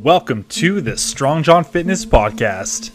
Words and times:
Welcome 0.00 0.44
to 0.50 0.80
the 0.80 0.96
Strong 0.96 1.42
Jon 1.42 1.64
Fitness 1.64 2.06
Podcast. 2.06 2.92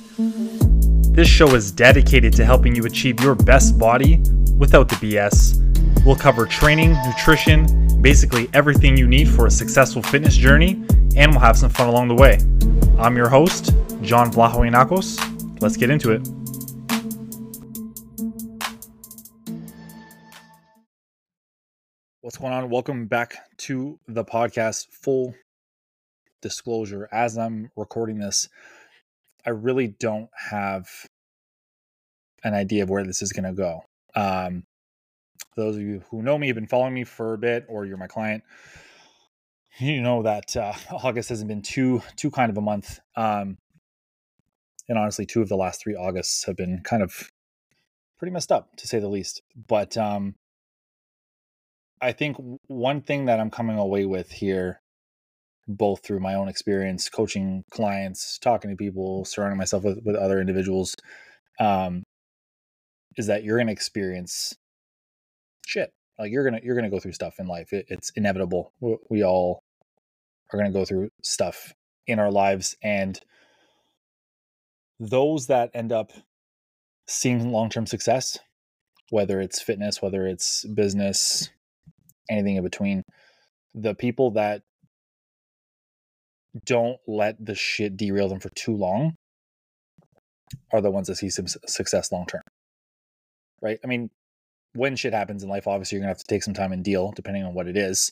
This 1.14 1.28
show 1.28 1.54
is 1.54 1.74
dedicated 1.74 2.32
to 2.36 2.46
helping 2.46 2.74
you 2.74 2.86
achieve 2.86 3.20
your 3.20 3.36
best 3.36 3.78
body 3.78 4.24
without 4.58 4.88
the 4.88 4.96
BS. 4.96 6.06
We'll 6.06 6.16
cover 6.16 6.46
training, 6.46 6.96
nutrition, 7.06 8.02
basically 8.02 8.48
everything 8.54 8.96
you 8.96 9.08
need 9.08 9.28
for 9.28 9.48
a 9.48 9.52
successful 9.52 10.02
fitness 10.02 10.38
journey, 10.38 10.82
and 11.18 11.32
we'll 11.32 11.42
have 11.42 11.58
some 11.58 11.70
fun 11.70 11.90
along 11.90 12.08
the 12.08 12.16
way. 12.16 12.38
I'm 12.98 13.18
your 13.18 13.28
host, 13.28 13.74
Jon 14.02 14.32
Vlahoinakos. 14.32 15.62
Let's 15.62 15.76
get 15.76 15.90
into 15.90 16.12
it. 16.14 16.26
What's 22.36 22.42
going 22.42 22.52
on? 22.52 22.70
Welcome 22.70 23.06
back 23.06 23.38
to 23.60 23.98
the 24.10 24.26
podcast. 24.26 24.88
Full 24.90 25.34
disclosure 26.42 27.08
as 27.10 27.38
I'm 27.38 27.72
recording 27.78 28.20
this, 28.20 28.50
I 29.46 29.52
really 29.52 29.88
don't 29.88 30.28
have 30.50 30.90
an 32.44 32.54
idea 32.54 32.84
of 32.84 32.90
where 32.90 33.06
this 33.06 33.22
is 33.22 33.32
going 33.32 33.46
to 33.46 33.54
go. 33.54 33.84
Um, 34.18 34.64
those 35.56 35.78
of 35.78 35.82
you 35.84 36.04
who 36.12 36.22
know 36.22 36.38
me 36.38 36.48
have 36.48 36.58
been 36.58 36.68
following 36.68 36.94
me 36.94 37.06
for 37.06 37.36
a 37.36 37.38
bit, 37.38 37.68
or 37.70 37.86
you're 37.86 37.96
my 37.96 38.08
client, 38.08 38.44
you 39.80 40.02
know 40.02 40.22
that 40.24 40.58
uh, 40.58 40.74
August 40.92 41.30
hasn't 41.30 41.48
been 41.48 41.62
too 41.62 42.02
too 42.18 42.32
kind 42.32 42.50
of 42.50 42.58
a 42.58 42.62
month. 42.62 43.00
Um, 43.16 43.58
and 44.90 44.98
honestly, 44.98 45.26
two 45.26 45.42
of 45.42 45.48
the 45.48 45.56
last 45.56 45.82
three 45.82 45.96
Augusts 45.96 46.44
have 46.48 46.58
been 46.58 46.82
kind 46.84 47.02
of 47.02 47.32
pretty 48.20 48.34
messed 48.34 48.52
up, 48.52 48.76
to 48.76 48.88
say 48.88 49.00
the 49.00 49.08
least. 49.08 49.42
But 49.56 49.96
um, 49.96 50.36
I 52.02 52.12
think 52.12 52.38
one 52.68 53.02
thing 53.02 53.26
that 53.26 53.40
I'm 53.40 53.50
coming 53.50 53.78
away 53.78 54.06
with 54.06 54.32
here, 54.32 54.82
both 55.68 56.04
through 56.04 56.20
my 56.20 56.36
own 56.36 56.48
experience 56.48 57.10
coaching 57.10 57.64
clients, 57.72 58.38
talking 58.40 58.70
to 58.70 58.76
people, 58.78 59.26
surrounding 59.26 59.58
myself 59.58 59.84
with, 59.84 60.00
with 60.04 60.16
other 60.16 60.40
individuals, 60.40 60.96
um, 61.60 62.04
is 63.18 63.28
that 63.28 63.44
you're 63.44 63.58
going 63.58 63.68
to 63.68 63.74
experience 63.74 64.54
shit. 65.66 65.92
Like 66.18 66.32
you're 66.32 66.46
gonna 66.46 66.62
you're 66.64 66.76
gonna 66.76 66.90
go 66.90 67.00
through 67.00 67.12
stuff 67.14 67.40
in 67.40 67.48
life. 67.48 67.74
It, 67.74 67.88
it's 67.90 68.12
inevitable. 68.16 68.72
We 69.10 69.24
all 69.24 69.62
are 70.54 70.60
gonna 70.60 70.72
go 70.72 70.86
through 70.86 71.10
stuff 71.24 71.74
in 72.08 72.20
our 72.20 72.32
lives, 72.32 72.76
and 72.82 73.20
those 75.00 75.48
that 75.48 75.72
end 75.74 75.92
up 75.92 76.12
seeing 77.08 77.52
long 77.52 77.70
term 77.70 77.86
success, 77.86 78.38
whether 79.10 79.42
it's 79.42 79.62
fitness, 79.62 80.02
whether 80.02 80.26
it's 80.26 80.66
business, 80.66 81.50
anything 82.30 82.56
in 82.56 82.64
between. 82.64 83.04
The 83.74 83.96
people 83.96 84.32
that 84.32 84.62
don't 86.66 86.98
let 87.08 87.44
the 87.44 87.56
shit 87.56 87.98
derail 87.98 88.30
them 88.30 88.40
for 88.40 88.50
too 88.50 88.76
long 88.76 89.16
are 90.72 90.82
the 90.82 90.92
ones 90.92 91.08
that 91.08 91.16
see 91.16 91.30
some 91.30 91.48
success 91.48 92.12
long 92.12 92.26
term. 92.26 92.42
Right? 93.62 93.80
I 93.84 93.88
mean, 93.88 94.10
when 94.74 94.96
shit 94.96 95.14
happens 95.14 95.44
in 95.44 95.50
life, 95.50 95.68
obviously 95.68 95.96
you're 95.96 96.04
gonna 96.04 96.12
have 96.12 96.20
to 96.20 96.28
take 96.28 96.44
some 96.44 96.54
time 96.54 96.72
and 96.72 96.84
deal, 96.84 97.12
depending 97.16 97.44
on 97.44 97.54
what 97.54 97.68
it 97.68 97.78
is. 97.78 98.12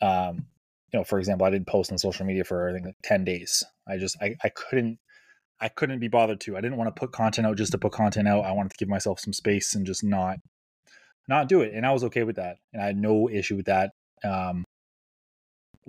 Um, 0.00 0.46
you 0.92 0.98
know, 0.98 1.04
for 1.04 1.18
example, 1.18 1.46
I 1.46 1.50
did 1.50 1.66
post 1.66 1.92
on 1.92 1.98
social 1.98 2.26
media 2.26 2.44
for 2.44 2.68
I 2.68 2.72
think 2.72 2.86
like 2.86 2.96
10 3.02 3.24
days. 3.24 3.64
I 3.88 3.96
just 3.98 4.16
I, 4.20 4.36
I 4.42 4.48
couldn't 4.48 4.98
I 5.60 5.68
couldn't 5.68 6.00
be 6.00 6.08
bothered 6.08 6.40
to. 6.40 6.56
I 6.56 6.60
didn't 6.60 6.76
want 6.76 6.94
to 6.94 6.98
put 6.98 7.12
content 7.12 7.46
out 7.46 7.56
just 7.56 7.72
to 7.72 7.78
put 7.78 7.92
content 7.92 8.26
out. 8.26 8.44
I 8.44 8.52
wanted 8.52 8.72
to 8.72 8.76
give 8.78 8.88
myself 8.88 9.20
some 9.20 9.32
space 9.32 9.74
and 9.74 9.86
just 9.86 10.02
not 10.02 10.38
not 11.32 11.48
do 11.48 11.62
it. 11.62 11.72
And 11.74 11.86
I 11.86 11.92
was 11.92 12.04
okay 12.04 12.24
with 12.24 12.36
that. 12.36 12.58
And 12.72 12.82
I 12.82 12.86
had 12.86 12.96
no 12.96 13.28
issue 13.28 13.56
with 13.56 13.66
that. 13.66 13.92
Um, 14.22 14.64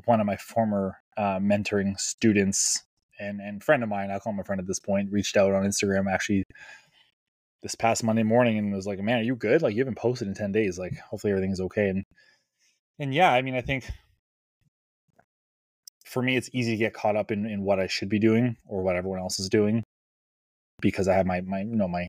one 0.06 0.20
of 0.20 0.26
my 0.26 0.38
former 0.38 0.98
uh, 1.18 1.40
mentoring 1.40 2.00
students 2.00 2.84
and, 3.20 3.40
and 3.40 3.64
friend 3.64 3.84
of 3.84 3.90
mine, 3.90 4.10
I'll 4.10 4.20
call 4.20 4.34
him 4.34 4.40
a 4.40 4.44
friend 4.44 4.60
at 4.60 4.68
this 4.68 4.80
point, 4.80 5.12
reached 5.12 5.38
out 5.38 5.54
on 5.54 5.64
Instagram 5.64 6.12
actually 6.12 6.44
this 7.62 7.76
past 7.76 8.04
Monday 8.04 8.24
morning 8.24 8.58
and 8.58 8.74
was 8.74 8.88
like, 8.88 9.00
man, 9.00 9.20
are 9.20 9.24
you 9.24 9.36
good? 9.36 9.62
Like 9.62 9.76
you 9.76 9.82
haven't 9.82 9.98
posted 9.98 10.28
in 10.28 10.34
10 10.34 10.52
days. 10.52 10.80
Like 10.80 10.98
hopefully 10.98 11.32
everything's 11.32 11.62
okay. 11.62 11.90
And, 11.90 12.04
and 13.00 13.14
yeah, 13.14 13.32
I 13.32 13.42
mean, 13.42 13.56
I 13.56 13.62
think 13.62 13.86
for 16.06 16.22
me, 16.22 16.36
it's 16.36 16.50
easy 16.54 16.72
to 16.72 16.78
get 16.78 16.94
caught 16.94 17.16
up 17.16 17.32
in, 17.32 17.46
in 17.46 17.64
what 17.64 17.80
I 17.80 17.88
should 17.88 18.10
be 18.10 18.20
doing 18.20 18.58
or 18.68 18.82
what 18.82 18.96
everyone 18.96 19.20
else 19.20 19.40
is 19.40 19.50
doing 19.50 19.84
because 20.82 21.08
I 21.08 21.16
have 21.16 21.26
my, 21.26 21.42
my, 21.42 21.62
you 21.62 21.76
know, 21.76 21.88
my, 21.88 22.08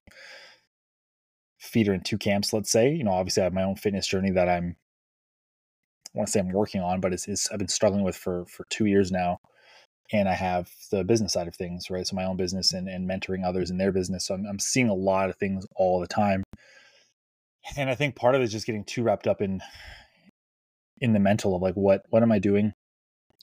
feet 1.65 1.89
are 1.89 1.95
in 1.95 2.01
two 2.01 2.19
camps, 2.19 2.53
let's 2.53 2.71
say. 2.71 2.93
You 2.93 3.05
know, 3.05 3.13
obviously 3.13 3.43
I 3.43 3.45
have 3.45 3.53
my 3.53 3.65
own 3.65 3.77
fitness 3.77 4.07
journey 4.07 4.31
that 4.33 4.49
I'm 4.49 4.77
I 6.15 6.19
want 6.19 6.29
to 6.29 6.33
say 6.33 6.41
I'm 6.41 6.53
working 6.53 6.81
on, 6.81 7.01
but 7.01 7.13
it's, 7.13 7.27
it's 7.27 7.51
I've 7.51 7.59
been 7.59 7.69
struggling 7.69 8.05
with 8.05 8.17
for 8.17 8.47
for 8.47 8.67
two 8.71 8.87
years 8.87 9.11
now. 9.11 9.39
And 10.13 10.29
I 10.29 10.35
have 10.35 10.71
the 10.91 11.03
business 11.03 11.33
side 11.33 11.49
of 11.49 11.57
things, 11.57 11.89
right? 11.91 12.07
So 12.07 12.15
my 12.15 12.25
own 12.25 12.37
business 12.37 12.75
and, 12.75 12.89
and 12.89 13.09
mentoring 13.09 13.45
others 13.45 13.71
in 13.71 13.79
their 13.79 13.91
business. 13.91 14.27
So 14.27 14.35
I'm, 14.35 14.45
I'm 14.47 14.59
seeing 14.59 14.91
a 14.91 14.95
lot 14.95 15.31
of 15.31 15.37
things 15.37 15.67
all 15.77 15.99
the 15.99 16.07
time. 16.07 16.45
And 17.77 17.89
I 17.89 17.95
think 17.95 18.15
part 18.15 18.35
of 18.35 18.43
it 18.43 18.45
is 18.45 18.53
just 18.53 18.67
getting 18.67 18.85
too 18.85 19.03
wrapped 19.03 19.27
up 19.27 19.41
in 19.41 19.63
in 21.01 21.15
the 21.15 21.21
mental 21.21 21.57
of 21.57 21.63
like 21.63 21.75
what 21.75 22.03
what 22.11 22.23
am 22.23 22.33
I 22.33 22.39
doing? 22.39 22.75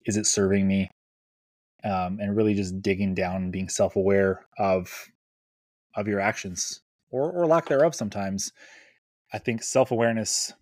Is 0.05 0.17
it 0.17 0.25
serving 0.25 0.67
me? 0.67 0.89
Um, 1.83 2.19
and 2.21 2.37
really 2.37 2.53
just 2.53 2.81
digging 2.83 3.15
down 3.15 3.37
and 3.37 3.51
being 3.51 3.67
self 3.67 3.95
aware 3.95 4.45
of 4.57 5.09
of 5.95 6.07
your 6.07 6.19
actions 6.19 6.81
or 7.11 7.31
or 7.31 7.47
lack 7.47 7.67
thereof 7.67 7.95
sometimes. 7.95 8.51
I 9.33 9.37
think 9.37 9.63
self 9.63 9.91
awareness 9.91 10.53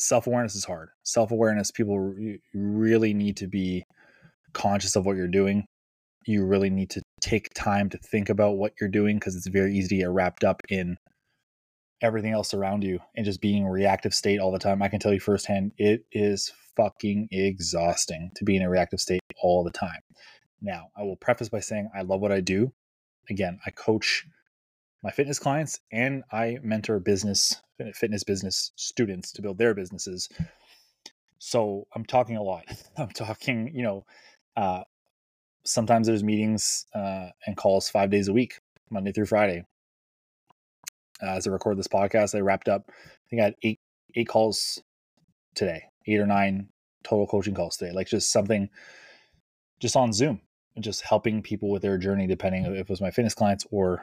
self 0.00 0.26
awareness 0.26 0.54
is 0.54 0.64
hard. 0.64 0.90
Self 1.04 1.30
awareness, 1.30 1.70
people 1.70 1.98
re- 1.98 2.40
really 2.54 3.14
need 3.14 3.36
to 3.38 3.46
be 3.46 3.84
conscious 4.52 4.96
of 4.96 5.06
what 5.06 5.16
you're 5.16 5.28
doing. 5.28 5.66
You 6.26 6.44
really 6.44 6.70
need 6.70 6.90
to 6.90 7.02
take 7.20 7.52
time 7.54 7.88
to 7.90 7.98
think 7.98 8.28
about 8.28 8.56
what 8.56 8.72
you're 8.80 8.90
doing 8.90 9.16
because 9.16 9.36
it's 9.36 9.48
very 9.48 9.76
easy 9.76 9.88
to 9.88 9.96
get 9.96 10.10
wrapped 10.10 10.44
up 10.44 10.60
in 10.68 10.96
everything 12.02 12.32
else 12.32 12.54
around 12.54 12.82
you 12.82 12.98
and 13.16 13.26
just 13.26 13.40
being 13.40 13.66
reactive 13.66 14.14
state 14.14 14.40
all 14.40 14.52
the 14.52 14.58
time. 14.58 14.82
I 14.82 14.88
can 14.88 15.00
tell 15.00 15.12
you 15.12 15.20
firsthand, 15.20 15.72
it 15.76 16.04
is 16.12 16.52
fucking 16.76 17.28
exhausting 17.30 18.30
to 18.36 18.44
be 18.44 18.56
in 18.56 18.62
a 18.62 18.70
reactive 18.70 19.00
state 19.00 19.20
all 19.42 19.64
the 19.64 19.70
time. 19.70 20.00
Now, 20.62 20.88
I 20.96 21.02
will 21.02 21.16
preface 21.16 21.48
by 21.48 21.60
saying 21.60 21.90
I 21.94 22.02
love 22.02 22.20
what 22.20 22.32
I 22.32 22.40
do. 22.40 22.72
Again, 23.28 23.58
I 23.66 23.70
coach 23.70 24.26
my 25.02 25.10
fitness 25.10 25.38
clients 25.38 25.80
and 25.92 26.22
I 26.30 26.58
mentor 26.62 26.98
business 26.98 27.56
fitness 27.94 28.24
business 28.24 28.72
students 28.76 29.32
to 29.32 29.42
build 29.42 29.58
their 29.58 29.74
businesses. 29.74 30.28
So 31.38 31.86
I'm 31.94 32.04
talking 32.04 32.36
a 32.36 32.42
lot. 32.42 32.64
I'm 32.98 33.08
talking, 33.08 33.72
you 33.74 33.82
know, 33.82 34.04
uh, 34.56 34.82
sometimes 35.64 36.06
there's 36.06 36.22
meetings 36.22 36.86
uh, 36.94 37.28
and 37.46 37.56
calls 37.56 37.88
five 37.88 38.10
days 38.10 38.28
a 38.28 38.32
week, 38.32 38.60
Monday 38.90 39.12
through 39.12 39.26
Friday. 39.26 39.64
Uh, 41.22 41.30
as 41.30 41.46
I 41.46 41.50
record 41.50 41.78
this 41.78 41.88
podcast, 41.88 42.34
I 42.34 42.40
wrapped 42.40 42.68
up. 42.68 42.84
I 42.88 43.28
think 43.30 43.40
I 43.40 43.44
had 43.46 43.54
eight 43.62 43.80
eight 44.14 44.28
calls 44.28 44.82
today, 45.54 45.84
eight 46.06 46.20
or 46.20 46.26
nine 46.26 46.68
total 47.04 47.26
coaching 47.26 47.54
calls 47.54 47.76
today. 47.76 47.92
Like 47.92 48.08
just 48.08 48.30
something, 48.30 48.68
just 49.80 49.96
on 49.96 50.12
Zoom, 50.12 50.40
just 50.78 51.02
helping 51.02 51.42
people 51.42 51.70
with 51.70 51.82
their 51.82 51.98
journey, 51.98 52.26
depending 52.26 52.64
if 52.64 52.72
it 52.72 52.88
was 52.88 53.00
my 53.00 53.10
fitness 53.10 53.34
clients 53.34 53.66
or 53.70 54.02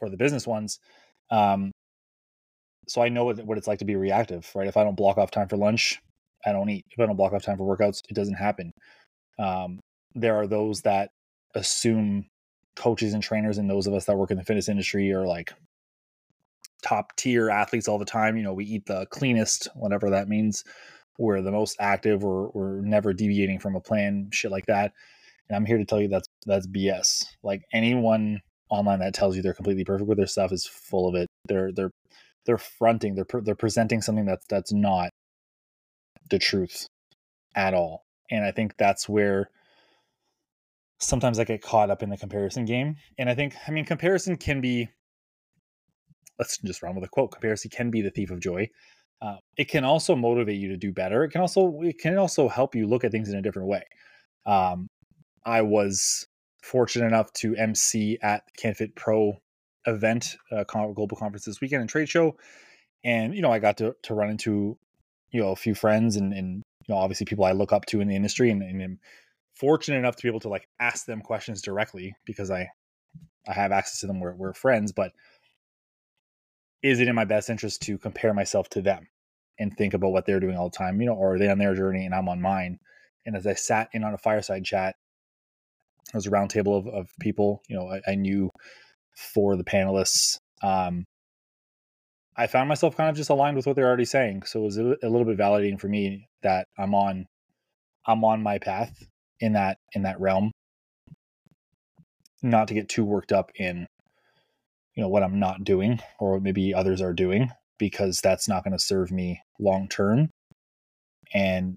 or 0.00 0.10
the 0.10 0.16
business 0.16 0.46
ones. 0.46 0.78
Um, 1.30 1.72
so 2.86 3.02
I 3.02 3.08
know 3.08 3.24
what, 3.24 3.44
what 3.44 3.58
it's 3.58 3.66
like 3.66 3.80
to 3.80 3.84
be 3.84 3.96
reactive, 3.96 4.50
right? 4.54 4.66
If 4.66 4.76
I 4.76 4.84
don't 4.84 4.96
block 4.96 5.18
off 5.18 5.30
time 5.30 5.48
for 5.48 5.56
lunch, 5.56 6.00
I 6.44 6.52
don't 6.52 6.70
eat. 6.70 6.86
If 6.90 6.98
I 6.98 7.06
don't 7.06 7.16
block 7.16 7.32
off 7.32 7.42
time 7.42 7.58
for 7.58 7.76
workouts, 7.76 8.02
it 8.08 8.14
doesn't 8.14 8.34
happen. 8.34 8.72
Um, 9.38 9.80
there 10.14 10.36
are 10.36 10.46
those 10.46 10.82
that 10.82 11.10
assume 11.54 12.26
coaches 12.76 13.12
and 13.12 13.22
trainers 13.22 13.58
and 13.58 13.68
those 13.68 13.86
of 13.86 13.94
us 13.94 14.06
that 14.06 14.16
work 14.16 14.30
in 14.30 14.38
the 14.38 14.44
fitness 14.44 14.68
industry 14.68 15.12
are 15.12 15.26
like 15.26 15.52
top 16.82 17.14
tier 17.16 17.50
athletes 17.50 17.88
all 17.88 17.98
the 17.98 18.04
time. 18.04 18.36
You 18.36 18.42
know, 18.42 18.54
we 18.54 18.64
eat 18.64 18.86
the 18.86 19.06
cleanest, 19.06 19.68
whatever 19.74 20.10
that 20.10 20.28
means. 20.28 20.64
We're 21.18 21.42
the 21.42 21.50
most 21.50 21.76
active. 21.80 22.22
We're, 22.22 22.48
we're 22.50 22.80
never 22.80 23.12
deviating 23.12 23.58
from 23.58 23.74
a 23.74 23.80
plan, 23.80 24.28
shit 24.32 24.52
like 24.52 24.66
that. 24.66 24.92
And 25.48 25.56
I'm 25.56 25.66
here 25.66 25.78
to 25.78 25.84
tell 25.84 26.00
you 26.00 26.08
that's 26.08 26.28
that's 26.46 26.66
BS. 26.66 27.24
Like 27.42 27.62
anyone 27.72 28.40
online 28.70 29.00
that 29.00 29.14
tells 29.14 29.36
you 29.36 29.42
they're 29.42 29.54
completely 29.54 29.84
perfect 29.84 30.08
with 30.08 30.18
their 30.18 30.26
stuff 30.26 30.52
is 30.52 30.66
full 30.66 31.08
of 31.08 31.14
it. 31.14 31.28
They're 31.46 31.72
they're 31.72 31.90
they're 32.46 32.58
fronting. 32.58 33.14
They're 33.14 33.40
they're 33.42 33.54
presenting 33.54 34.02
something 34.02 34.26
that's 34.26 34.46
that's 34.46 34.72
not 34.72 35.10
the 36.30 36.38
truth 36.38 36.86
at 37.54 37.74
all. 37.74 38.04
And 38.30 38.44
I 38.44 38.50
think 38.50 38.76
that's 38.76 39.08
where 39.08 39.50
sometimes 40.98 41.38
I 41.38 41.44
get 41.44 41.62
caught 41.62 41.90
up 41.90 42.02
in 42.02 42.10
the 42.10 42.16
comparison 42.16 42.64
game. 42.64 42.96
And 43.18 43.30
I 43.30 43.34
think 43.34 43.54
I 43.66 43.70
mean 43.70 43.84
comparison 43.84 44.36
can 44.36 44.60
be 44.60 44.88
let's 46.38 46.58
just 46.58 46.82
run 46.82 46.94
with 46.94 47.04
a 47.04 47.08
quote. 47.08 47.32
Comparison 47.32 47.70
can 47.70 47.90
be 47.90 48.02
the 48.02 48.10
thief 48.10 48.30
of 48.30 48.40
joy. 48.40 48.68
Uh, 49.20 49.36
it 49.56 49.68
can 49.68 49.84
also 49.84 50.14
motivate 50.14 50.60
you 50.60 50.68
to 50.68 50.76
do 50.76 50.92
better. 50.92 51.24
It 51.24 51.30
can 51.30 51.40
also 51.40 51.80
it 51.82 51.98
can 51.98 52.18
also 52.18 52.48
help 52.48 52.74
you 52.74 52.86
look 52.86 53.04
at 53.04 53.10
things 53.10 53.28
in 53.28 53.38
a 53.38 53.42
different 53.42 53.68
way. 53.68 53.82
Um, 54.46 54.88
I 55.44 55.62
was 55.62 56.26
fortunate 56.62 57.06
enough 57.06 57.32
to 57.34 57.56
MC 57.56 58.18
at 58.22 58.42
CanFit 58.60 58.94
Pro 58.94 59.40
event, 59.86 60.36
uh, 60.52 60.64
global 60.64 61.16
conference 61.16 61.44
this 61.44 61.60
weekend 61.60 61.80
and 61.80 61.90
trade 61.90 62.08
show. 62.08 62.36
And, 63.04 63.34
you 63.34 63.42
know, 63.42 63.52
I 63.52 63.58
got 63.58 63.78
to, 63.78 63.94
to 64.02 64.14
run 64.14 64.30
into 64.30 64.76
you 65.30 65.40
know, 65.40 65.50
a 65.50 65.56
few 65.56 65.74
friends 65.74 66.16
and, 66.16 66.32
and 66.32 66.62
you 66.86 66.94
know, 66.94 67.00
obviously 67.00 67.26
people 67.26 67.44
I 67.44 67.52
look 67.52 67.72
up 67.72 67.86
to 67.86 68.00
in 68.00 68.08
the 68.08 68.16
industry 68.16 68.50
and, 68.50 68.62
and 68.62 68.82
am 68.82 68.98
fortunate 69.54 69.98
enough 69.98 70.16
to 70.16 70.22
be 70.22 70.28
able 70.28 70.40
to 70.40 70.48
like 70.48 70.68
ask 70.80 71.04
them 71.06 71.20
questions 71.20 71.60
directly 71.62 72.14
because 72.24 72.50
I, 72.50 72.68
I 73.46 73.52
have 73.52 73.72
access 73.72 74.00
to 74.00 74.06
them. 74.06 74.20
We're, 74.20 74.34
we're 74.34 74.54
friends, 74.54 74.92
but 74.92 75.12
is 76.82 77.00
it 77.00 77.08
in 77.08 77.14
my 77.14 77.24
best 77.24 77.50
interest 77.50 77.82
to 77.82 77.98
compare 77.98 78.32
myself 78.32 78.68
to 78.70 78.82
them 78.82 79.08
and 79.58 79.76
think 79.76 79.94
about 79.94 80.12
what 80.12 80.26
they're 80.26 80.40
doing 80.40 80.56
all 80.56 80.70
the 80.70 80.76
time? 80.76 81.00
You 81.00 81.08
know, 81.08 81.14
or 81.14 81.34
are 81.34 81.38
they 81.38 81.48
on 81.48 81.58
their 81.58 81.74
journey 81.74 82.06
and 82.06 82.14
I'm 82.14 82.28
on 82.28 82.40
mine? 82.40 82.78
And 83.26 83.36
as 83.36 83.46
I 83.46 83.54
sat 83.54 83.88
in 83.92 84.04
on 84.04 84.14
a 84.14 84.18
fireside 84.18 84.64
chat, 84.64 84.96
it 86.08 86.14
was 86.14 86.26
a 86.26 86.30
roundtable 86.30 86.78
of, 86.78 86.86
of 86.88 87.10
people, 87.20 87.62
you 87.68 87.76
know, 87.76 87.88
I, 87.90 88.12
I 88.12 88.14
knew 88.14 88.50
for 89.16 89.56
the 89.56 89.64
panelists. 89.64 90.38
Um, 90.62 91.04
I 92.36 92.46
found 92.46 92.68
myself 92.68 92.96
kind 92.96 93.10
of 93.10 93.16
just 93.16 93.30
aligned 93.30 93.56
with 93.56 93.66
what 93.66 93.76
they're 93.76 93.86
already 93.86 94.04
saying. 94.04 94.44
So 94.44 94.60
it 94.60 94.64
was 94.64 94.78
a, 94.78 94.82
little 94.82 95.24
bit 95.24 95.36
validating 95.36 95.80
for 95.80 95.88
me 95.88 96.28
that 96.42 96.66
I'm 96.78 96.94
on, 96.94 97.26
I'm 98.06 98.24
on 98.24 98.42
my 98.42 98.58
path 98.58 98.92
in 99.40 99.52
that 99.54 99.78
in 99.92 100.02
that 100.02 100.20
realm. 100.20 100.52
Not 102.42 102.68
to 102.68 102.74
get 102.74 102.88
too 102.88 103.04
worked 103.04 103.32
up 103.32 103.50
in, 103.56 103.86
you 104.94 105.02
know, 105.02 105.08
what 105.08 105.24
I'm 105.24 105.40
not 105.40 105.64
doing 105.64 106.00
or 106.20 106.34
what 106.34 106.42
maybe 106.42 106.72
others 106.72 107.02
are 107.02 107.12
doing 107.12 107.50
because 107.78 108.20
that's 108.20 108.48
not 108.48 108.62
going 108.62 108.76
to 108.76 108.82
serve 108.82 109.10
me 109.10 109.40
long 109.58 109.88
term. 109.88 110.30
And 111.34 111.76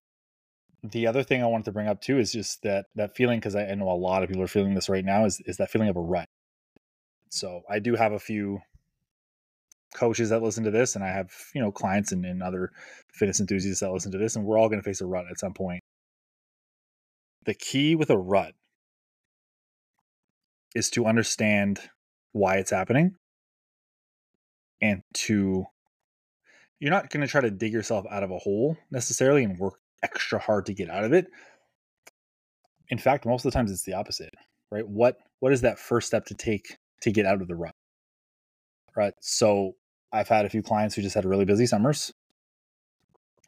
the 0.83 1.07
other 1.07 1.23
thing 1.23 1.43
I 1.43 1.47
wanted 1.47 1.65
to 1.65 1.71
bring 1.71 1.87
up 1.87 2.01
too 2.01 2.17
is 2.17 2.31
just 2.31 2.63
that 2.63 2.87
that 2.95 3.15
feeling 3.15 3.39
because 3.39 3.55
I, 3.55 3.67
I 3.67 3.75
know 3.75 3.89
a 3.89 3.93
lot 3.93 4.23
of 4.23 4.29
people 4.29 4.43
are 4.43 4.47
feeling 4.47 4.73
this 4.73 4.89
right 4.89 5.05
now 5.05 5.25
is 5.25 5.41
is 5.45 5.57
that 5.57 5.69
feeling 5.69 5.89
of 5.89 5.95
a 5.95 6.01
rut. 6.01 6.27
So 7.29 7.61
I 7.69 7.79
do 7.79 7.95
have 7.95 8.11
a 8.11 8.19
few 8.19 8.59
coaches 9.93 10.29
that 10.29 10.41
listen 10.41 10.63
to 10.63 10.71
this 10.71 10.95
and 10.95 11.03
I 11.03 11.09
have, 11.09 11.31
you 11.53 11.61
know, 11.61 11.71
clients 11.71 12.11
and, 12.11 12.25
and 12.25 12.41
other 12.41 12.71
fitness 13.13 13.39
enthusiasts 13.39 13.81
that 13.81 13.91
listen 13.91 14.11
to 14.11 14.17
this, 14.17 14.35
and 14.35 14.45
we're 14.45 14.57
all 14.57 14.69
going 14.69 14.79
to 14.79 14.83
face 14.83 15.01
a 15.01 15.05
rut 15.05 15.25
at 15.29 15.39
some 15.39 15.53
point. 15.53 15.81
The 17.45 17.53
key 17.53 17.95
with 17.95 18.09
a 18.09 18.17
rut 18.17 18.53
is 20.75 20.89
to 20.91 21.05
understand 21.05 21.79
why 22.31 22.57
it's 22.57 22.71
happening 22.71 23.15
and 24.81 25.03
to 25.13 25.65
you're 26.79 26.91
not 26.91 27.09
going 27.09 27.21
to 27.21 27.27
try 27.27 27.41
to 27.41 27.51
dig 27.51 27.73
yourself 27.73 28.05
out 28.09 28.23
of 28.23 28.31
a 28.31 28.37
hole 28.37 28.77
necessarily 28.89 29.43
and 29.43 29.59
work 29.59 29.79
extra 30.03 30.39
hard 30.39 30.65
to 30.67 30.73
get 30.73 30.89
out 30.89 31.03
of 31.03 31.13
it. 31.13 31.27
In 32.89 32.97
fact, 32.97 33.25
most 33.25 33.45
of 33.45 33.51
the 33.51 33.57
times 33.57 33.71
it's 33.71 33.83
the 33.83 33.93
opposite, 33.93 34.33
right? 34.71 34.87
What 34.87 35.17
what 35.39 35.53
is 35.53 35.61
that 35.61 35.79
first 35.79 36.07
step 36.07 36.25
to 36.25 36.33
take 36.33 36.77
to 37.01 37.11
get 37.11 37.25
out 37.25 37.41
of 37.41 37.47
the 37.47 37.55
rut? 37.55 37.75
Right? 38.95 39.13
So 39.21 39.75
I've 40.11 40.27
had 40.27 40.45
a 40.45 40.49
few 40.49 40.61
clients 40.61 40.95
who 40.95 41.01
just 41.01 41.15
had 41.15 41.25
really 41.25 41.45
busy 41.45 41.65
summers. 41.65 42.11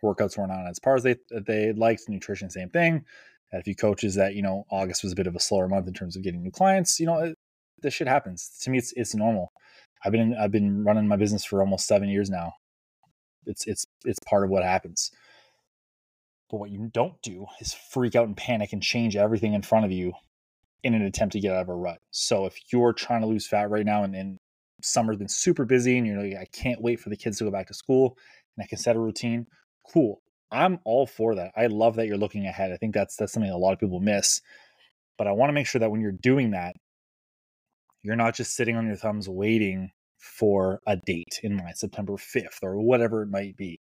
Workouts 0.03 0.37
weren't 0.37 0.51
on 0.51 0.67
as 0.67 0.79
far 0.79 0.95
as 0.95 1.03
they 1.03 1.15
they 1.47 1.73
liked. 1.73 2.09
Nutrition, 2.09 2.49
same 2.49 2.69
thing. 2.69 3.05
Had 3.51 3.61
a 3.61 3.63
few 3.63 3.75
coaches 3.75 4.15
that 4.15 4.35
you 4.35 4.41
know 4.41 4.65
August 4.69 5.03
was 5.03 5.11
a 5.13 5.15
bit 5.15 5.27
of 5.27 5.35
a 5.35 5.39
slower 5.39 5.67
month 5.67 5.87
in 5.87 5.93
terms 5.93 6.15
of 6.15 6.23
getting 6.23 6.43
new 6.43 6.51
clients. 6.51 6.99
You 6.99 7.05
know, 7.05 7.19
it, 7.19 7.37
this 7.81 7.93
shit 7.93 8.07
happens. 8.07 8.49
To 8.61 8.69
me, 8.69 8.77
it's 8.77 8.93
it's 8.93 9.15
normal. 9.15 9.53
I've 10.03 10.11
been 10.11 10.35
I've 10.35 10.51
been 10.51 10.83
running 10.83 11.07
my 11.07 11.15
business 11.15 11.45
for 11.45 11.61
almost 11.61 11.87
seven 11.87 12.09
years 12.09 12.29
now. 12.29 12.53
It's 13.45 13.65
it's 13.65 13.85
it's 14.05 14.19
part 14.27 14.43
of 14.43 14.49
what 14.49 14.63
happens. 14.63 15.11
But 16.53 16.59
what 16.59 16.69
you 16.69 16.91
don't 16.93 17.19
do 17.23 17.47
is 17.59 17.73
freak 17.73 18.13
out 18.13 18.27
and 18.27 18.37
panic 18.37 18.73
and 18.73 18.83
change 18.83 19.15
everything 19.15 19.55
in 19.55 19.63
front 19.63 19.85
of 19.85 19.91
you 19.91 20.13
in 20.83 20.93
an 20.93 21.01
attempt 21.01 21.33
to 21.33 21.39
get 21.39 21.51
out 21.51 21.63
of 21.63 21.69
a 21.69 21.73
rut. 21.73 21.97
So 22.11 22.45
if 22.45 22.55
you're 22.71 22.93
trying 22.93 23.21
to 23.21 23.27
lose 23.27 23.47
fat 23.47 23.71
right 23.71 23.83
now 23.83 24.03
and, 24.03 24.15
and 24.15 24.37
summer's 24.79 25.17
been 25.17 25.27
super 25.27 25.65
busy 25.65 25.97
and 25.97 26.05
you're 26.05 26.21
like, 26.21 26.37
I 26.39 26.45
can't 26.53 26.79
wait 26.79 26.99
for 26.99 27.09
the 27.09 27.17
kids 27.17 27.39
to 27.39 27.45
go 27.45 27.49
back 27.49 27.69
to 27.69 27.73
school 27.73 28.19
and 28.55 28.63
I 28.63 28.67
can 28.67 28.77
set 28.77 28.95
a 28.95 28.99
routine, 28.99 29.47
cool. 29.91 30.21
I'm 30.51 30.77
all 30.85 31.07
for 31.07 31.33
that. 31.33 31.53
I 31.57 31.65
love 31.65 31.95
that 31.95 32.05
you're 32.05 32.17
looking 32.17 32.45
ahead. 32.45 32.71
I 32.71 32.77
think 32.77 32.93
that's 32.93 33.15
that's 33.15 33.33
something 33.33 33.51
a 33.51 33.57
lot 33.57 33.73
of 33.73 33.79
people 33.79 33.99
miss. 33.99 34.39
But 35.17 35.25
I 35.25 35.31
want 35.31 35.49
to 35.49 35.53
make 35.53 35.65
sure 35.65 35.79
that 35.79 35.89
when 35.89 36.01
you're 36.01 36.11
doing 36.11 36.51
that, 36.51 36.75
you're 38.03 38.15
not 38.15 38.35
just 38.35 38.55
sitting 38.55 38.75
on 38.75 38.85
your 38.85 38.95
thumbs 38.95 39.27
waiting 39.27 39.89
for 40.19 40.81
a 40.85 40.97
date 40.97 41.39
in 41.41 41.55
mind, 41.55 41.79
September 41.79 42.13
5th 42.13 42.59
or 42.61 42.79
whatever 42.79 43.23
it 43.23 43.29
might 43.31 43.57
be. 43.57 43.79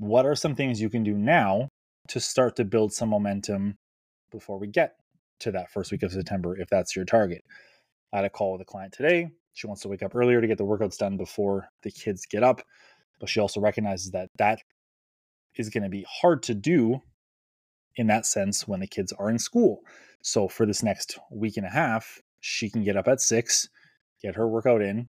What 0.00 0.24
are 0.24 0.34
some 0.34 0.54
things 0.54 0.80
you 0.80 0.88
can 0.88 1.02
do 1.02 1.12
now 1.12 1.68
to 2.08 2.20
start 2.20 2.56
to 2.56 2.64
build 2.64 2.90
some 2.90 3.10
momentum 3.10 3.76
before 4.32 4.58
we 4.58 4.66
get 4.66 4.94
to 5.40 5.52
that 5.52 5.70
first 5.70 5.92
week 5.92 6.02
of 6.02 6.10
September, 6.10 6.58
if 6.58 6.70
that's 6.70 6.96
your 6.96 7.04
target? 7.04 7.42
I 8.10 8.16
had 8.16 8.24
a 8.24 8.30
call 8.30 8.52
with 8.52 8.62
a 8.62 8.64
client 8.64 8.94
today. 8.94 9.28
She 9.52 9.66
wants 9.66 9.82
to 9.82 9.88
wake 9.88 10.02
up 10.02 10.16
earlier 10.16 10.40
to 10.40 10.46
get 10.46 10.56
the 10.56 10.64
workouts 10.64 10.96
done 10.96 11.18
before 11.18 11.68
the 11.82 11.90
kids 11.90 12.24
get 12.24 12.42
up, 12.42 12.62
but 13.20 13.28
she 13.28 13.40
also 13.40 13.60
recognizes 13.60 14.12
that 14.12 14.30
that 14.38 14.60
is 15.56 15.68
going 15.68 15.82
to 15.82 15.90
be 15.90 16.06
hard 16.08 16.42
to 16.44 16.54
do 16.54 17.02
in 17.96 18.06
that 18.06 18.24
sense 18.24 18.66
when 18.66 18.80
the 18.80 18.86
kids 18.86 19.12
are 19.18 19.28
in 19.28 19.38
school. 19.38 19.80
So 20.22 20.48
for 20.48 20.64
this 20.64 20.82
next 20.82 21.18
week 21.30 21.58
and 21.58 21.66
a 21.66 21.70
half, 21.70 22.22
she 22.40 22.70
can 22.70 22.84
get 22.84 22.96
up 22.96 23.06
at 23.06 23.20
six, 23.20 23.68
get 24.22 24.36
her 24.36 24.48
workout 24.48 24.80
in, 24.80 25.08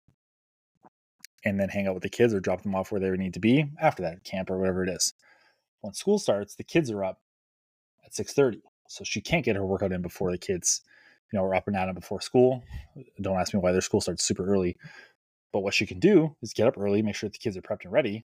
and 1.45 1.61
then 1.61 1.69
hang 1.69 1.87
out 1.87 1.95
with 1.95 2.03
the 2.03 2.09
kids 2.09 2.35
or 2.35 2.41
drop 2.41 2.63
them 2.63 2.75
off 2.75 2.91
where 2.91 3.01
they 3.01 3.11
need 3.11 3.35
to 3.35 3.41
be 3.41 3.67
after 3.81 4.03
that 4.03 4.25
camp 4.25 4.51
or 4.51 4.59
whatever 4.59 4.83
it 4.83 4.89
is. 4.89 5.15
When 5.81 5.93
school 5.95 6.19
starts, 6.19 6.55
the 6.55 6.65
kids 6.65 6.91
are 6.91 7.05
up 7.05 7.21
at 8.05 8.15
6:30. 8.15 8.63
So 8.89 9.05
she 9.05 9.21
can't 9.21 9.45
get 9.45 9.57
her 9.57 9.67
workout 9.67 9.93
in 9.93 10.03
before 10.03 10.31
the 10.31 10.39
kids, 10.39 10.83
you 11.33 11.39
know, 11.39 11.45
are 11.45 11.55
up 11.55 11.67
and 11.67 11.77
at 11.77 11.89
'em 11.89 11.95
before 11.95 12.21
school. 12.21 12.63
Don't 13.21 13.39
ask 13.39 13.53
me 13.53 13.61
why 13.61 13.73
their 13.73 13.81
school 13.81 14.01
starts 14.01 14.25
super 14.25 14.45
early. 14.47 14.77
But 15.53 15.61
what 15.61 15.75
she 15.75 15.87
can 15.87 15.99
do 15.99 16.37
is 16.43 16.53
get 16.53 16.69
up 16.69 16.79
early, 16.79 17.03
make 17.03 17.15
sure 17.15 17.29
the 17.29 17.39
kids 17.39 17.57
are 17.57 17.63
prepped 17.63 17.85
and 17.85 17.93
ready. 17.93 18.25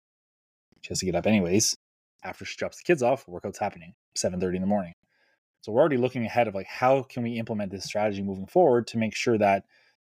She 0.82 0.88
has 0.88 1.00
to 1.00 1.06
get 1.06 1.14
up 1.14 1.26
anyways. 1.26 1.76
After 2.22 2.44
she 2.44 2.56
drops 2.56 2.76
the 2.78 2.84
kids 2.84 3.02
off, 3.02 3.26
workout's 3.26 3.58
happening 3.58 3.94
7:30 4.14 4.56
in 4.56 4.62
the 4.62 4.68
morning. 4.68 4.94
So 5.62 5.72
we're 5.72 5.80
already 5.80 5.96
looking 5.98 6.24
ahead 6.24 6.48
of 6.48 6.54
like 6.54 6.66
how 6.66 7.02
can 7.02 7.22
we 7.22 7.38
implement 7.38 7.70
this 7.70 7.84
strategy 7.84 8.22
moving 8.22 8.46
forward 8.46 8.86
to 8.88 8.98
make 8.98 9.14
sure 9.14 9.38
that 9.38 9.64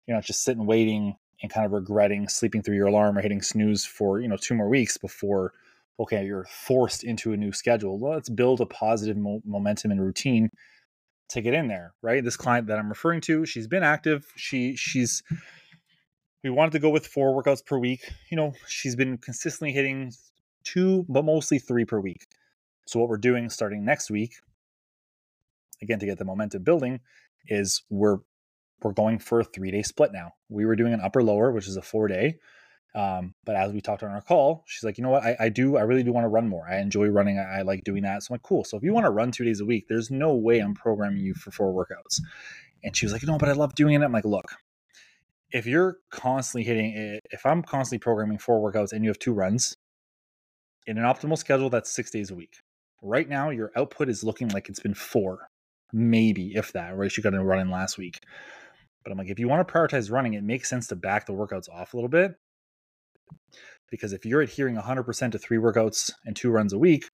you're 0.06 0.16
not 0.16 0.25
just 0.25 0.43
sitting 0.43 0.66
waiting 0.66 1.16
and 1.43 1.53
kind 1.53 1.67
of 1.67 1.73
regretting 1.73 2.29
sleeping 2.29 2.62
through 2.62 2.77
your 2.77 2.87
alarm 2.87 3.19
or 3.19 3.23
hitting 3.23 3.43
snooze 3.43 3.85
for 3.85 4.21
you 4.21 4.29
know 4.29 4.37
two 4.37 4.55
more 4.55 4.69
weeks 4.69 4.97
before 4.97 5.53
okay 6.00 6.25
you're 6.25 6.44
forced 6.44 7.05
into 7.05 7.33
a 7.33 7.37
new 7.37 7.53
schedule. 7.53 7.99
Well, 7.99 8.12
let's 8.12 8.29
build 8.29 8.61
a 8.61 8.67
positive 8.67 9.17
mo- 9.17 9.43
momentum 9.44 9.91
and 9.91 10.00
routine 10.00 10.50
to 11.31 11.41
get 11.41 11.55
in 11.55 11.69
there 11.69 11.94
right? 12.03 12.23
This 12.25 12.37
client 12.37 12.67
that 12.69 12.79
i'm 12.79 12.88
referring 12.88 13.21
to 13.23 13.44
she's 13.47 13.67
been 13.67 13.83
active. 13.83 14.27
She 14.37 14.77
she's 14.77 15.23
we 16.44 16.50
wanted 16.50 16.73
to 16.73 16.79
go 16.79 16.91
with 16.91 17.06
four 17.06 17.43
workouts 17.43 17.65
per 17.65 17.79
week. 17.79 18.11
You 18.31 18.37
know 18.37 18.53
she's 18.67 18.97
been 18.97 19.19
consistently 19.19 19.73
hitting 19.73 20.12
two 20.65 21.05
but 21.09 21.25
mostly 21.25 21.59
three 21.59 21.85
per 21.85 22.00
week. 22.00 22.27
So 22.87 23.00
what 23.00 23.09
we're 23.09 23.17
doing 23.17 23.50
starting 23.50 23.85
next 23.85 24.11
week 24.11 24.35
again 25.82 25.99
to 25.99 26.06
get 26.06 26.19
the 26.19 26.25
momentum 26.25 26.63
building 26.63 27.01
is 27.49 27.82
we're 27.91 28.19
we're 28.83 28.93
going 28.93 29.19
for 29.19 29.41
a 29.41 29.45
three 29.45 29.71
day 29.71 29.83
split 29.83 30.13
now. 30.13 30.33
We 30.49 30.67
were 30.67 30.77
doing 30.77 30.93
an 30.93 31.01
upper 31.01 31.23
lower, 31.23 31.53
which 31.53 31.69
is 31.69 31.77
a 31.77 31.83
four 31.83 32.09
day. 32.09 32.39
Um, 32.95 33.35
but 33.45 33.56
as 33.56 33.73
we 33.73 33.83
talked 33.83 34.03
on 34.03 34.11
our 34.11 34.23
call, 34.23 34.65
she's 34.67 34.83
like, 34.83 34.97
you 34.97 35.05
know 35.05 35.11
what? 35.11 35.23
I, 35.23 35.37
I 35.39 35.49
do, 35.51 35.77
I 35.77 35.83
really 35.83 36.03
do 36.03 36.13
want 36.13 36.25
to 36.25 36.31
run 36.31 36.49
more. 36.49 36.67
I 36.67 36.79
enjoy 36.79 37.09
running. 37.09 37.39
I, 37.39 37.59
I, 37.59 37.63
like 37.63 37.85
doing 37.85 38.05
that. 38.05 38.23
So 38.23 38.29
I'm 38.31 38.35
like, 38.37 38.43
cool. 38.43 38.65
So 38.65 38.79
if 38.79 38.83
you 38.83 38.95
want 38.95 39.05
to 39.05 39.11
run 39.11 39.31
two 39.31 39.45
days 39.45 39.61
a 39.61 39.67
week, 39.67 39.85
there's 39.87 40.11
no 40.11 40.35
way 40.35 40.61
I'm 40.61 40.75
programming 40.75 41.21
you 41.21 41.35
for 41.35 41.51
four 41.51 41.75
workouts. 41.75 42.23
And 42.83 42.97
she 42.97 43.05
was 43.05 43.13
like, 43.13 43.23
no, 43.25 43.37
but 43.37 43.51
I 43.51 43.53
love 43.53 43.75
doing 43.75 44.01
it. 44.01 44.03
I'm 44.03 44.13
like, 44.13 44.25
look, 44.25 44.47
if 45.51 45.67
you're 45.67 45.99
constantly 46.11 46.65
hitting 46.65 46.97
it, 46.97 47.23
if 47.31 47.45
I'm 47.45 47.63
constantly 47.63 48.03
programming 48.03 48.39
four 48.39 48.61
workouts 48.61 48.93
and 48.93 49.05
you 49.05 49.11
have 49.11 49.19
two 49.19 49.35
runs 49.35 49.77
in 50.87 50.97
an 50.97 51.05
optimal 51.05 51.37
schedule, 51.37 51.69
that's 51.69 51.91
six 51.91 52.11
days 52.11 52.31
a 52.31 52.35
week. 52.35 52.61
Right 53.03 53.29
now, 53.29 53.51
your 53.51 53.73
output 53.77 54.09
is 54.09 54.25
looking 54.25 54.49
like 54.49 54.71
it's 54.71 54.81
been 54.81 54.95
four, 54.95 55.49
maybe 55.93 56.53
if 56.55 56.73
that, 56.73 56.97
right? 56.97 57.13
She 57.13 57.21
got 57.21 57.35
in 57.35 57.71
last 57.71 57.99
week. 57.99 58.21
But 59.06 59.13
I'm 59.13 59.19
like, 59.19 59.29
if 59.29 59.39
you 59.39 59.46
want 59.46 59.67
to 59.67 59.72
prioritize 59.72 60.10
running, 60.10 60.34
it 60.34 60.43
makes 60.43 60.69
sense 60.69 60.89
to 60.89 60.96
back 60.96 61.27
the 61.27 61.32
workouts 61.32 61.69
off 61.72 61.94
a 61.94 61.96
little 61.96 62.08
bit. 62.08 62.34
Because 63.89 64.13
if 64.13 64.27
you're 64.27 64.41
adhering 64.41 64.75
100% 64.75 65.31
to 65.31 65.39
three 65.39 65.58
workouts 65.58 66.10
and 66.25 66.34
two 66.34 66.51
runs 66.51 66.72
a 66.72 66.79
week, 66.79 67.08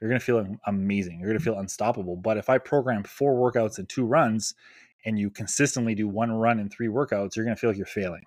you're 0.00 0.08
going 0.08 0.20
to 0.20 0.24
feel 0.24 0.46
amazing. 0.68 1.18
You're 1.18 1.30
going 1.30 1.38
to 1.40 1.44
feel 1.44 1.58
unstoppable. 1.58 2.14
But 2.14 2.36
if 2.36 2.48
I 2.48 2.58
program 2.58 3.02
four 3.02 3.34
workouts 3.34 3.78
and 3.78 3.88
two 3.88 4.04
runs 4.04 4.54
and 5.04 5.18
you 5.18 5.28
consistently 5.28 5.96
do 5.96 6.06
one 6.06 6.30
run 6.30 6.60
and 6.60 6.72
three 6.72 6.86
workouts, 6.86 7.34
you're 7.34 7.44
going 7.44 7.56
to 7.56 7.60
feel 7.60 7.70
like 7.70 7.78
you're 7.78 7.86
failing. 7.86 8.22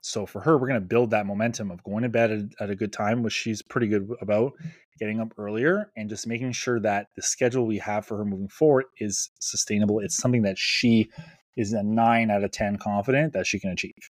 So 0.00 0.26
for 0.26 0.40
her, 0.40 0.58
we're 0.58 0.66
going 0.66 0.80
to 0.80 0.86
build 0.86 1.10
that 1.10 1.26
momentum 1.26 1.70
of 1.70 1.84
going 1.84 2.02
to 2.02 2.08
bed 2.08 2.50
at, 2.58 2.70
a 2.70 2.74
good 2.74 2.92
time, 2.92 3.22
which 3.22 3.34
she's 3.34 3.62
pretty 3.62 3.86
good 3.86 4.08
about, 4.20 4.54
getting 4.98 5.20
up 5.20 5.32
earlier, 5.38 5.92
and 5.96 6.10
just 6.10 6.26
making 6.26 6.50
sure 6.52 6.80
that 6.80 7.06
the 7.14 7.22
schedule 7.22 7.66
we 7.66 7.78
have 7.78 8.04
for 8.04 8.16
her 8.16 8.24
moving 8.24 8.48
forward 8.48 8.86
is 8.98 9.30
sustainable. 9.38 10.00
It's 10.00 10.16
something 10.16 10.42
that 10.42 10.58
she 10.58 11.10
is 11.58 11.72
a 11.72 11.82
nine 11.82 12.30
out 12.30 12.44
of 12.44 12.52
10 12.52 12.76
confident 12.76 13.32
that 13.32 13.44
she 13.44 13.58
can 13.58 13.70
achieve. 13.70 14.10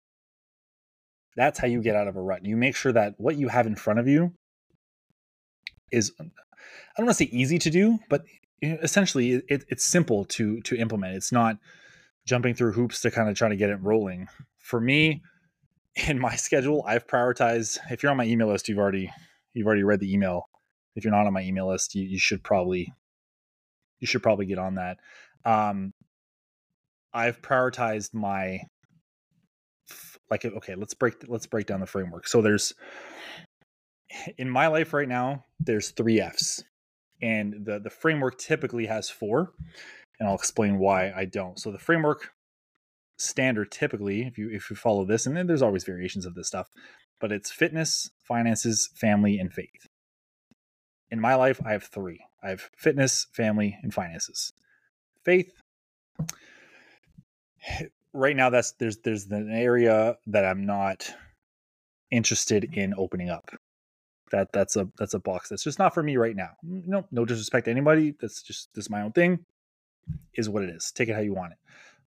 That's 1.37 1.61
how 1.61 1.69
you 1.69 1.81
get 1.81 1.95
out 1.95 2.09
of 2.09 2.17
a 2.17 2.21
rut. 2.21 2.45
You 2.45 2.57
make 2.57 2.75
sure 2.75 2.93
that 2.93 3.15
what 3.19 3.37
you 3.37 3.49
have 3.49 3.67
in 3.67 3.77
front 3.77 4.01
of 4.01 4.09
you 4.09 4.33
is, 5.93 6.13
I 6.19 6.25
don't 6.97 7.07
want 7.07 7.17
to 7.17 7.25
say 7.25 7.31
easy 7.31 7.59
to 7.61 7.71
do, 7.71 8.01
but 8.09 8.25
essentially 8.63 9.43
it, 9.49 9.65
it's 9.69 9.85
simple 9.85 10.25
to 10.25 10.61
to 10.63 10.77
implement. 10.77 11.15
It's 11.15 11.31
not 11.31 11.59
jumping 12.27 12.55
through 12.55 12.73
hoops 12.73 13.01
to 13.03 13.13
kind 13.13 13.29
of 13.29 13.37
try 13.37 13.49
to 13.49 13.57
get 13.57 13.71
it 13.71 13.77
rolling. 13.81 14.27
For 14.59 14.81
me, 14.81 15.23
in 16.09 16.19
my 16.19 16.35
schedule, 16.35 16.83
I've 16.85 17.07
prioritized. 17.07 17.79
If 17.91 18.03
you're 18.03 18.11
on 18.11 18.19
my 18.19 18.27
email 18.27 18.49
list, 18.49 18.69
you've 18.69 18.79
already 18.79 19.13
you've 19.55 19.67
already 19.67 19.85
read 19.85 20.01
the 20.01 20.13
email. 20.13 20.49
If 20.97 21.05
you're 21.05 21.13
not 21.13 21.27
on 21.27 21.33
my 21.33 21.43
email 21.43 21.69
list, 21.69 21.95
you, 21.95 22.03
you 22.03 22.19
should 22.19 22.43
probably 22.43 22.93
you 24.01 24.07
should 24.09 24.23
probably 24.23 24.47
get 24.47 24.59
on 24.59 24.75
that. 24.75 24.97
Um, 25.45 25.93
I've 27.17 27.41
prioritized 27.41 28.13
my 28.13 28.61
like 30.31 30.45
okay, 30.45 30.75
let's 30.75 30.93
break 30.93 31.15
let's 31.29 31.47
break 31.47 31.67
down 31.67 31.81
the 31.81 31.87
framework. 31.87 32.29
So 32.29 32.43
there's 32.43 32.75
in 34.37 34.51
my 34.51 34.67
life 34.67 34.93
right 34.93 35.09
now, 35.09 35.45
there's 35.59 35.91
three 35.91 36.21
F's, 36.21 36.63
and 37.23 37.65
the 37.65 37.79
the 37.79 37.91
framework 37.91 38.39
typically 38.39 38.85
has 38.87 39.09
four, 39.09 39.53
and 40.21 40.29
I'll 40.29 40.35
explain 40.35 40.79
why 40.79 41.11
I 41.11 41.25
don't. 41.25 41.59
So 41.59 41.73
the 41.73 41.79
framework 41.79 42.33
standard 43.19 43.71
typically, 43.71 44.27
if 44.27 44.37
you 44.37 44.51
if 44.51 44.69
you 44.69 44.77
follow 44.77 45.07
this, 45.07 45.25
and 45.25 45.35
then 45.35 45.47
there's 45.47 45.63
always 45.63 45.85
variations 45.85 46.27
of 46.27 46.35
this 46.35 46.49
stuff, 46.49 46.69
but 47.19 47.33
it's 47.33 47.51
fitness, 47.51 48.11
finances, 48.29 48.91
family, 48.95 49.39
and 49.39 49.55
faith. 49.55 49.87
In 51.11 51.21
my 51.21 51.35
life, 51.35 51.63
I 51.65 51.73
have 51.73 51.85
three. 51.85 52.21
I 52.43 52.51
have 52.51 52.69
fitness, 52.77 53.27
family, 53.33 53.79
and 53.83 53.95
finances. 53.95 54.53
Faith. 55.25 55.63
Right 58.13 58.37
now, 58.37 58.51
that's 58.51 58.73
there's 58.73 58.99
there's 58.99 59.27
an 59.27 59.51
area 59.53 60.17
that 60.29 60.45
I'm 60.45 60.65
not 60.65 61.13
interested 62.11 62.65
in 62.73 62.95
opening 62.97 63.29
up 63.29 63.51
that 64.31 64.53
that's 64.53 64.77
a 64.77 64.89
that's 64.99 65.15
a 65.15 65.19
box 65.19 65.49
that's 65.49 65.65
just 65.65 65.79
not 65.79 65.95
for 65.95 66.03
me 66.03 66.17
right 66.17 66.37
now. 66.37 66.51
No, 66.63 67.07
no 67.11 67.25
disrespect 67.25 67.67
to 67.67 67.71
anybody. 67.71 68.15
That's 68.21 68.43
just 68.43 68.73
this 68.75 68.87
is 68.87 68.91
my 68.91 69.03
own 69.03 69.13
thing. 69.13 69.45
Is 70.35 70.49
what 70.49 70.63
it 70.63 70.71
is. 70.71 70.93
Take 70.93 71.09
it 71.09 71.15
how 71.15 71.21
you 71.21 71.35
want 71.35 71.53
it. 71.53 71.59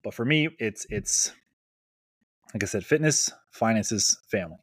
But 0.04 0.14
for 0.14 0.26
me, 0.26 0.50
it's 0.60 0.86
it's 0.90 1.32
like 2.54 2.64
I 2.64 2.68
said, 2.68 2.86
fitness, 2.86 3.32
finances, 3.52 4.18
family. 4.30 4.58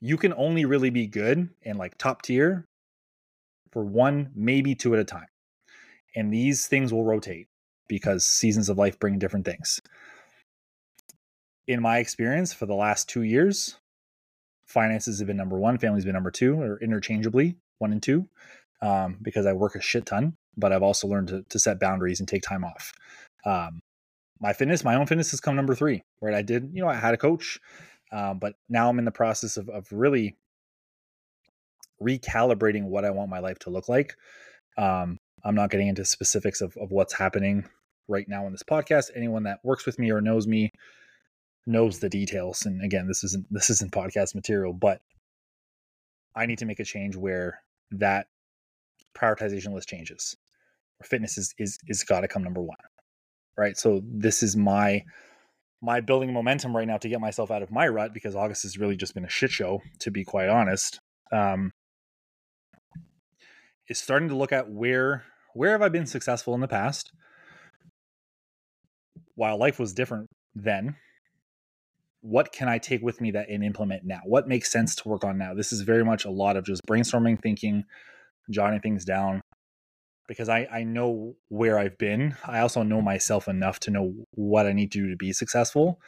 You 0.00 0.16
can 0.16 0.32
only 0.34 0.64
really 0.64 0.90
be 0.90 1.06
good 1.06 1.50
and 1.62 1.78
like 1.78 1.98
top 1.98 2.22
tier 2.22 2.66
for 3.70 3.84
one, 3.84 4.30
maybe 4.34 4.74
two 4.74 4.94
at 4.94 5.00
a 5.00 5.04
time. 5.04 5.26
And 6.16 6.32
these 6.32 6.66
things 6.66 6.92
will 6.92 7.04
rotate 7.04 7.48
because 7.90 8.24
seasons 8.24 8.68
of 8.68 8.78
life 8.78 8.98
bring 9.00 9.18
different 9.18 9.44
things. 9.44 9.80
In 11.66 11.82
my 11.82 11.98
experience, 11.98 12.52
for 12.52 12.64
the 12.64 12.74
last 12.74 13.08
two 13.08 13.22
years, 13.22 13.76
finances 14.64 15.18
have 15.18 15.26
been 15.26 15.36
number 15.36 15.58
one, 15.58 15.76
family's 15.76 16.04
been 16.04 16.14
number 16.14 16.30
two, 16.30 16.54
or 16.60 16.78
interchangeably 16.80 17.56
one 17.78 17.90
and 17.90 18.02
two, 18.02 18.28
um, 18.80 19.18
because 19.20 19.44
I 19.44 19.52
work 19.52 19.74
a 19.74 19.80
shit 19.82 20.06
ton, 20.06 20.36
but 20.56 20.72
I've 20.72 20.84
also 20.84 21.08
learned 21.08 21.28
to, 21.28 21.42
to 21.48 21.58
set 21.58 21.80
boundaries 21.80 22.20
and 22.20 22.28
take 22.28 22.42
time 22.42 22.64
off. 22.64 22.92
Um, 23.44 23.80
my 24.40 24.52
fitness, 24.52 24.84
my 24.84 24.94
own 24.94 25.06
fitness 25.06 25.32
has 25.32 25.40
come 25.40 25.56
number 25.56 25.74
three, 25.74 26.04
right? 26.22 26.34
I 26.34 26.42
did, 26.42 26.70
you 26.72 26.82
know, 26.82 26.88
I 26.88 26.94
had 26.94 27.12
a 27.12 27.18
coach, 27.18 27.58
um, 28.12 28.38
but 28.38 28.54
now 28.68 28.88
I'm 28.88 29.00
in 29.00 29.04
the 29.04 29.10
process 29.10 29.56
of, 29.56 29.68
of 29.68 29.88
really 29.90 30.36
recalibrating 32.00 32.84
what 32.84 33.04
I 33.04 33.10
want 33.10 33.30
my 33.30 33.40
life 33.40 33.58
to 33.60 33.70
look 33.70 33.88
like. 33.88 34.14
Um, 34.78 35.18
I'm 35.42 35.56
not 35.56 35.70
getting 35.70 35.88
into 35.88 36.04
specifics 36.04 36.60
of, 36.60 36.76
of 36.76 36.92
what's 36.92 37.14
happening 37.14 37.64
right 38.10 38.28
now 38.28 38.46
in 38.46 38.52
this 38.52 38.62
podcast. 38.62 39.10
Anyone 39.14 39.44
that 39.44 39.60
works 39.64 39.86
with 39.86 39.98
me 39.98 40.10
or 40.10 40.20
knows 40.20 40.46
me 40.46 40.72
knows 41.66 41.98
the 41.98 42.08
details. 42.08 42.66
And 42.66 42.84
again, 42.84 43.06
this 43.06 43.24
isn't 43.24 43.46
this 43.50 43.70
isn't 43.70 43.92
podcast 43.92 44.34
material, 44.34 44.72
but 44.72 45.00
I 46.34 46.46
need 46.46 46.58
to 46.58 46.66
make 46.66 46.80
a 46.80 46.84
change 46.84 47.16
where 47.16 47.62
that 47.92 48.26
prioritization 49.16 49.72
list 49.72 49.88
changes. 49.88 50.36
Fitness 51.02 51.38
is 51.38 51.54
is 51.58 51.78
is 51.86 52.04
got 52.04 52.20
to 52.20 52.28
come 52.28 52.44
number 52.44 52.60
one, 52.60 52.76
right? 53.56 53.76
So 53.76 54.02
this 54.04 54.42
is 54.42 54.56
my 54.56 55.04
my 55.82 56.00
building 56.00 56.32
momentum 56.32 56.76
right 56.76 56.86
now 56.86 56.98
to 56.98 57.08
get 57.08 57.20
myself 57.20 57.50
out 57.50 57.62
of 57.62 57.70
my 57.70 57.88
rut 57.88 58.12
because 58.12 58.36
August 58.36 58.64
has 58.64 58.76
really 58.76 58.96
just 58.96 59.14
been 59.14 59.24
a 59.24 59.30
shit 59.30 59.50
show, 59.50 59.80
to 60.00 60.10
be 60.10 60.24
quite 60.24 60.48
honest. 60.48 61.00
Um, 61.32 61.72
is 63.88 63.98
starting 63.98 64.28
to 64.28 64.36
look 64.36 64.52
at 64.52 64.70
where 64.70 65.24
where 65.54 65.72
have 65.72 65.82
I 65.82 65.88
been 65.88 66.06
successful 66.06 66.54
in 66.54 66.60
the 66.60 66.68
past, 66.68 67.12
while 69.34 69.58
life 69.58 69.78
was 69.78 69.92
different 69.92 70.28
then, 70.54 70.96
what 72.22 72.52
can 72.52 72.68
I 72.68 72.78
take 72.78 73.02
with 73.02 73.20
me 73.20 73.30
that 73.30 73.48
and 73.48 73.64
implement 73.64 74.04
now? 74.04 74.20
What 74.24 74.48
makes 74.48 74.70
sense 74.70 74.94
to 74.96 75.08
work 75.08 75.24
on 75.24 75.38
now? 75.38 75.54
This 75.54 75.72
is 75.72 75.82
very 75.82 76.04
much 76.04 76.24
a 76.24 76.30
lot 76.30 76.56
of 76.56 76.64
just 76.64 76.82
brainstorming, 76.86 77.40
thinking, 77.40 77.84
jotting 78.50 78.80
things 78.80 79.04
down 79.04 79.40
because 80.30 80.48
I, 80.48 80.68
I 80.70 80.84
know 80.84 81.34
where 81.48 81.76
I've 81.76 81.98
been. 81.98 82.36
I 82.46 82.60
also 82.60 82.84
know 82.84 83.02
myself 83.02 83.48
enough 83.48 83.80
to 83.80 83.90
know 83.90 84.14
what 84.32 84.64
I 84.64 84.72
need 84.72 84.92
to 84.92 85.00
do 85.00 85.10
to 85.10 85.16
be 85.16 85.32
successful. 85.32 86.00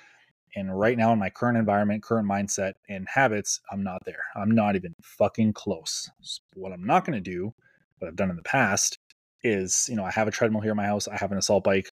And 0.55 0.79
right 0.79 0.97
now, 0.97 1.12
in 1.12 1.19
my 1.19 1.29
current 1.29 1.59
environment, 1.59 2.05
current 2.05 2.29
mindset, 2.29 2.75
and 2.88 3.09
habits, 3.09 3.59
I'm 3.73 3.83
not 3.83 4.05
there. 4.05 4.23
I'm 4.37 4.50
not 4.50 4.76
even 4.76 4.95
fucking 5.02 5.55
close. 5.55 6.09
what 6.55 6.73
I'm 6.73 6.85
not 6.85 7.05
going 7.05 7.21
to 7.21 7.31
do, 7.31 7.52
what 7.99 8.07
I've 8.07 8.14
done 8.14 8.31
in 8.31 8.37
the 8.37 8.43
past, 8.43 8.97
is 9.43 9.88
you 9.91 9.97
know, 9.97 10.05
I 10.05 10.12
have 10.12 10.29
a 10.29 10.31
treadmill 10.31 10.61
here 10.61 10.71
in 10.71 10.76
my 10.76 10.87
house, 10.87 11.09
I 11.09 11.17
have 11.17 11.33
an 11.33 11.38
assault 11.38 11.64
bike. 11.64 11.91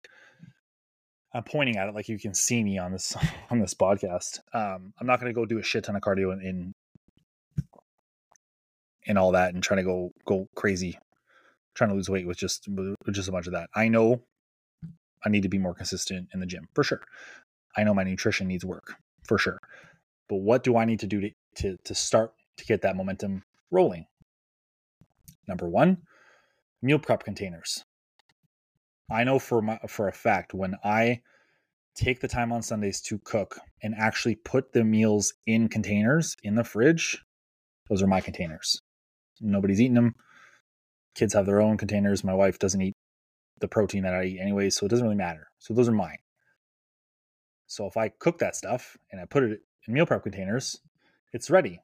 I'm 1.33 1.45
pointing 1.45 1.77
at 1.77 1.89
it 1.89 1.95
like 1.95 2.09
you 2.09 2.19
can 2.19 2.35
see 2.35 2.63
me 2.63 2.79
on 2.79 2.93
this 2.93 3.17
on 3.51 3.59
this 3.59 3.75
podcast. 3.75 4.41
Um, 4.53 4.93
I'm 5.01 5.07
not 5.07 5.21
going 5.21 5.33
to 5.33 5.39
go 5.39 5.47
do 5.47 5.59
a 5.59 5.63
shit 5.63 5.85
ton 5.85 5.97
of 5.97 6.03
cardio 6.03 6.33
in, 6.33 6.41
in 6.41 6.75
and 9.07 9.19
all 9.19 9.33
that 9.33 9.55
and 9.55 9.63
trying 9.63 9.79
to 9.79 9.85
go 9.85 10.13
go 10.27 10.49
crazy, 10.55 10.99
trying 11.75 11.91
to 11.91 11.97
lose 11.97 12.11
weight 12.11 12.27
with 12.27 12.37
just 12.37 12.69
with 12.69 12.97
just 13.13 13.29
a 13.29 13.33
bunch 13.33 13.47
of 13.47 13.53
that. 13.53 13.71
I 13.75 13.89
know 13.89 14.23
I 15.25 15.29
need 15.29 15.43
to 15.43 15.49
be 15.49 15.59
more 15.59 15.75
consistent 15.75 16.29
in 16.35 16.41
the 16.41 16.47
gym 16.47 16.69
for 16.75 16.83
sure. 16.83 17.03
I 17.77 17.85
know 17.85 17.95
my 17.95 18.05
nutrition 18.05 18.49
needs 18.49 18.65
work 18.65 18.95
for 19.27 19.39
sure. 19.39 19.59
But 20.29 20.37
what 20.37 20.63
do 20.65 20.77
I 20.77 20.85
need 20.85 21.01
to 21.01 21.07
do 21.07 21.21
to 21.21 21.31
to, 21.57 21.77
to 21.85 21.95
start 21.95 22.33
to 22.57 22.65
get 22.65 22.83
that 22.83 22.97
momentum 22.97 23.45
rolling? 23.71 24.07
Number 25.47 25.69
one, 25.69 25.99
meal 26.83 26.99
prep 26.99 27.25
containers. 27.25 27.85
I 29.11 29.25
know 29.25 29.39
for 29.39 29.61
my 29.61 29.79
for 29.89 30.09
a 30.09 30.13
fact 30.13 30.55
when 30.55 30.77
I 30.85 31.23
take 31.95 32.21
the 32.21 32.29
time 32.29 32.53
on 32.53 32.63
Sundays 32.63 33.01
to 33.03 33.19
cook 33.19 33.59
and 33.83 33.95
actually 33.95 34.37
put 34.37 34.73
the 34.73 34.85
meals 34.85 35.35
in 35.47 35.69
containers 35.69 36.37
in 36.43 36.55
the 36.55 36.65
fridge, 36.65 37.23
those 37.89 38.03
are 38.03 38.07
my 38.07 38.21
containers. 38.21 38.81
Nobody's 39.41 39.81
eating 39.81 39.95
them. 39.95 40.15
Kids 41.15 41.35
have 41.35 41.47
their 41.47 41.61
own 41.61 41.77
containers. 41.77 42.23
My 42.23 42.35
wife 42.35 42.59
doesn't 42.59 42.81
eat 42.81 42.95
the 43.61 43.69
protein 43.69 44.05
that 44.05 44.15
I 44.15 44.25
eat 44.25 44.39
anyway, 44.41 44.71
so 44.71 44.87
it 44.87 44.91
doesn't 44.91 45.05
really 45.05 45.17
matter. 45.17 45.49
So 45.59 45.75
those 45.75 45.89
are 45.89 45.93
mine. 45.93 46.19
So 47.67 47.87
if 47.87 47.97
I 47.97 48.09
cook 48.09 48.39
that 48.39 48.57
stuff 48.57 48.97
and 49.11 49.21
I 49.21 49.25
put 49.25 49.43
it 49.43 49.61
in 49.87 49.95
meal 49.95 50.07
prep 50.07 50.23
containers, 50.23 50.81
it's 51.33 51.51
ready. 51.51 51.81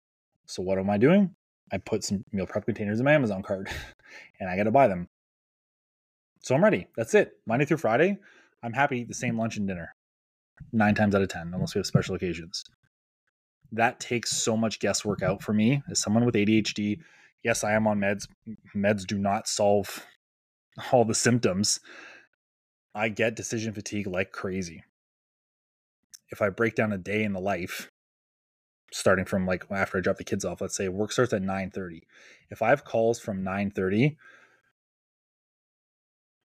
So 0.47 0.62
what 0.62 0.78
am 0.78 0.90
I 0.90 0.99
doing? 0.99 1.35
I 1.73 1.78
put 1.78 2.04
some 2.04 2.25
meal 2.33 2.47
prep 2.47 2.66
containers 2.66 3.00
in 3.00 3.04
my 3.04 3.12
Amazon 3.12 3.42
card 3.42 3.68
and 4.40 4.49
I 4.49 4.56
got 4.56 4.64
to 4.64 4.71
buy 4.71 4.88
them. 4.88 5.09
So 6.47 6.55
I'm 6.55 6.62
ready. 6.62 6.87
That's 6.97 7.12
it. 7.15 7.33
Monday 7.45 7.65
through 7.65 7.79
Friday, 7.79 8.19
I'm 8.62 8.73
happy 8.73 8.95
to 8.95 9.03
eat 9.03 9.09
the 9.09 9.15
same 9.15 9.37
lunch 9.37 9.57
and 9.57 9.67
dinner 9.67 9.93
nine 10.73 10.95
times 10.95 11.17
out 11.17 11.23
of 11.23 11.29
10, 11.29 11.50
unless 11.53 11.75
we 11.75 11.81
have 11.81 11.87
special 11.87 12.15
occasions. 12.15 12.62
That 13.73 13.99
takes 13.99 14.31
so 14.31 14.57
much 14.57 14.79
guesswork 14.79 15.25
out 15.25 15.43
for 15.43 15.53
me 15.53 15.83
as 15.91 15.99
someone 15.99 16.25
with 16.25 16.37
ADHD. 16.37 17.00
Yes, 17.43 17.65
I 17.65 17.73
am 17.73 17.88
on 17.88 17.99
meds. 17.99 18.29
Meds 18.76 19.05
do 19.05 19.19
not 19.19 19.49
solve 19.49 20.07
all 20.93 21.05
the 21.05 21.17
symptoms. 21.17 21.81
I 22.95 23.09
get 23.09 23.35
decision 23.35 23.73
fatigue 23.73 24.07
like 24.07 24.31
crazy. 24.31 24.85
If 26.31 26.41
I 26.41 26.50
break 26.50 26.76
down 26.76 26.93
a 26.93 26.99
day 26.99 27.25
in 27.25 27.33
the 27.33 27.41
life, 27.41 27.91
starting 28.93 29.25
from 29.25 29.47
like 29.47 29.65
after 29.69 29.99
I 29.99 30.00
drop 30.00 30.19
the 30.19 30.23
kids 30.23 30.45
off, 30.45 30.61
let's 30.61 30.76
say 30.76 30.87
work 30.87 31.11
starts 31.11 31.33
at 31.33 31.43
9:30. 31.43 32.03
If 32.53 32.62
I 32.62 32.69
have 32.69 32.85
calls 32.85 33.19
from 33.19 33.43
9:30 33.43 34.17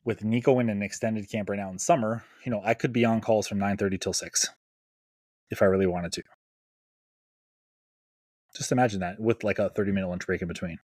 with 0.06 0.24
Nico 0.24 0.60
in 0.60 0.70
an 0.70 0.82
extended 0.82 1.30
camp 1.30 1.50
right 1.50 1.60
now 1.60 1.70
in 1.70 1.80
summer, 1.80 2.24
you 2.46 2.52
know, 2.52 2.62
I 2.64 2.74
could 2.74 2.94
be 2.94 3.06
on 3.06 3.22
calls 3.22 3.48
from 3.48 3.60
9:30 3.60 4.00
till 4.00 4.14
6 4.14 4.50
if 5.50 5.62
I 5.62 5.66
really 5.66 5.88
wanted 5.88 6.12
to. 6.14 6.24
Just 8.56 8.72
imagine 8.72 9.00
that 9.00 9.20
with 9.20 9.44
like 9.44 9.60
a 9.60 9.70
30 9.70 9.92
minute 9.92 10.08
lunch 10.08 10.26
break 10.26 10.42
in 10.42 10.48
between. 10.48 10.80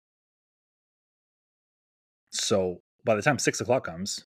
So 2.30 2.82
by 3.04 3.14
the 3.14 3.22
time 3.22 3.38
six 3.38 3.60
o'clock 3.60 3.84
comes, 3.84 4.24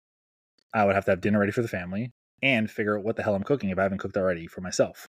I 0.73 0.85
would 0.85 0.95
have 0.95 1.05
to 1.05 1.11
have 1.11 1.21
dinner 1.21 1.39
ready 1.39 1.51
for 1.51 1.61
the 1.61 1.67
family 1.67 2.11
and 2.41 2.69
figure 2.69 2.97
out 2.97 3.03
what 3.03 3.15
the 3.15 3.23
hell 3.23 3.35
I'm 3.35 3.43
cooking 3.43 3.69
if 3.69 3.79
I 3.79 3.83
haven't 3.83 3.99
cooked 3.99 4.17
already 4.17 4.47
for 4.47 4.61
myself. 4.61 5.07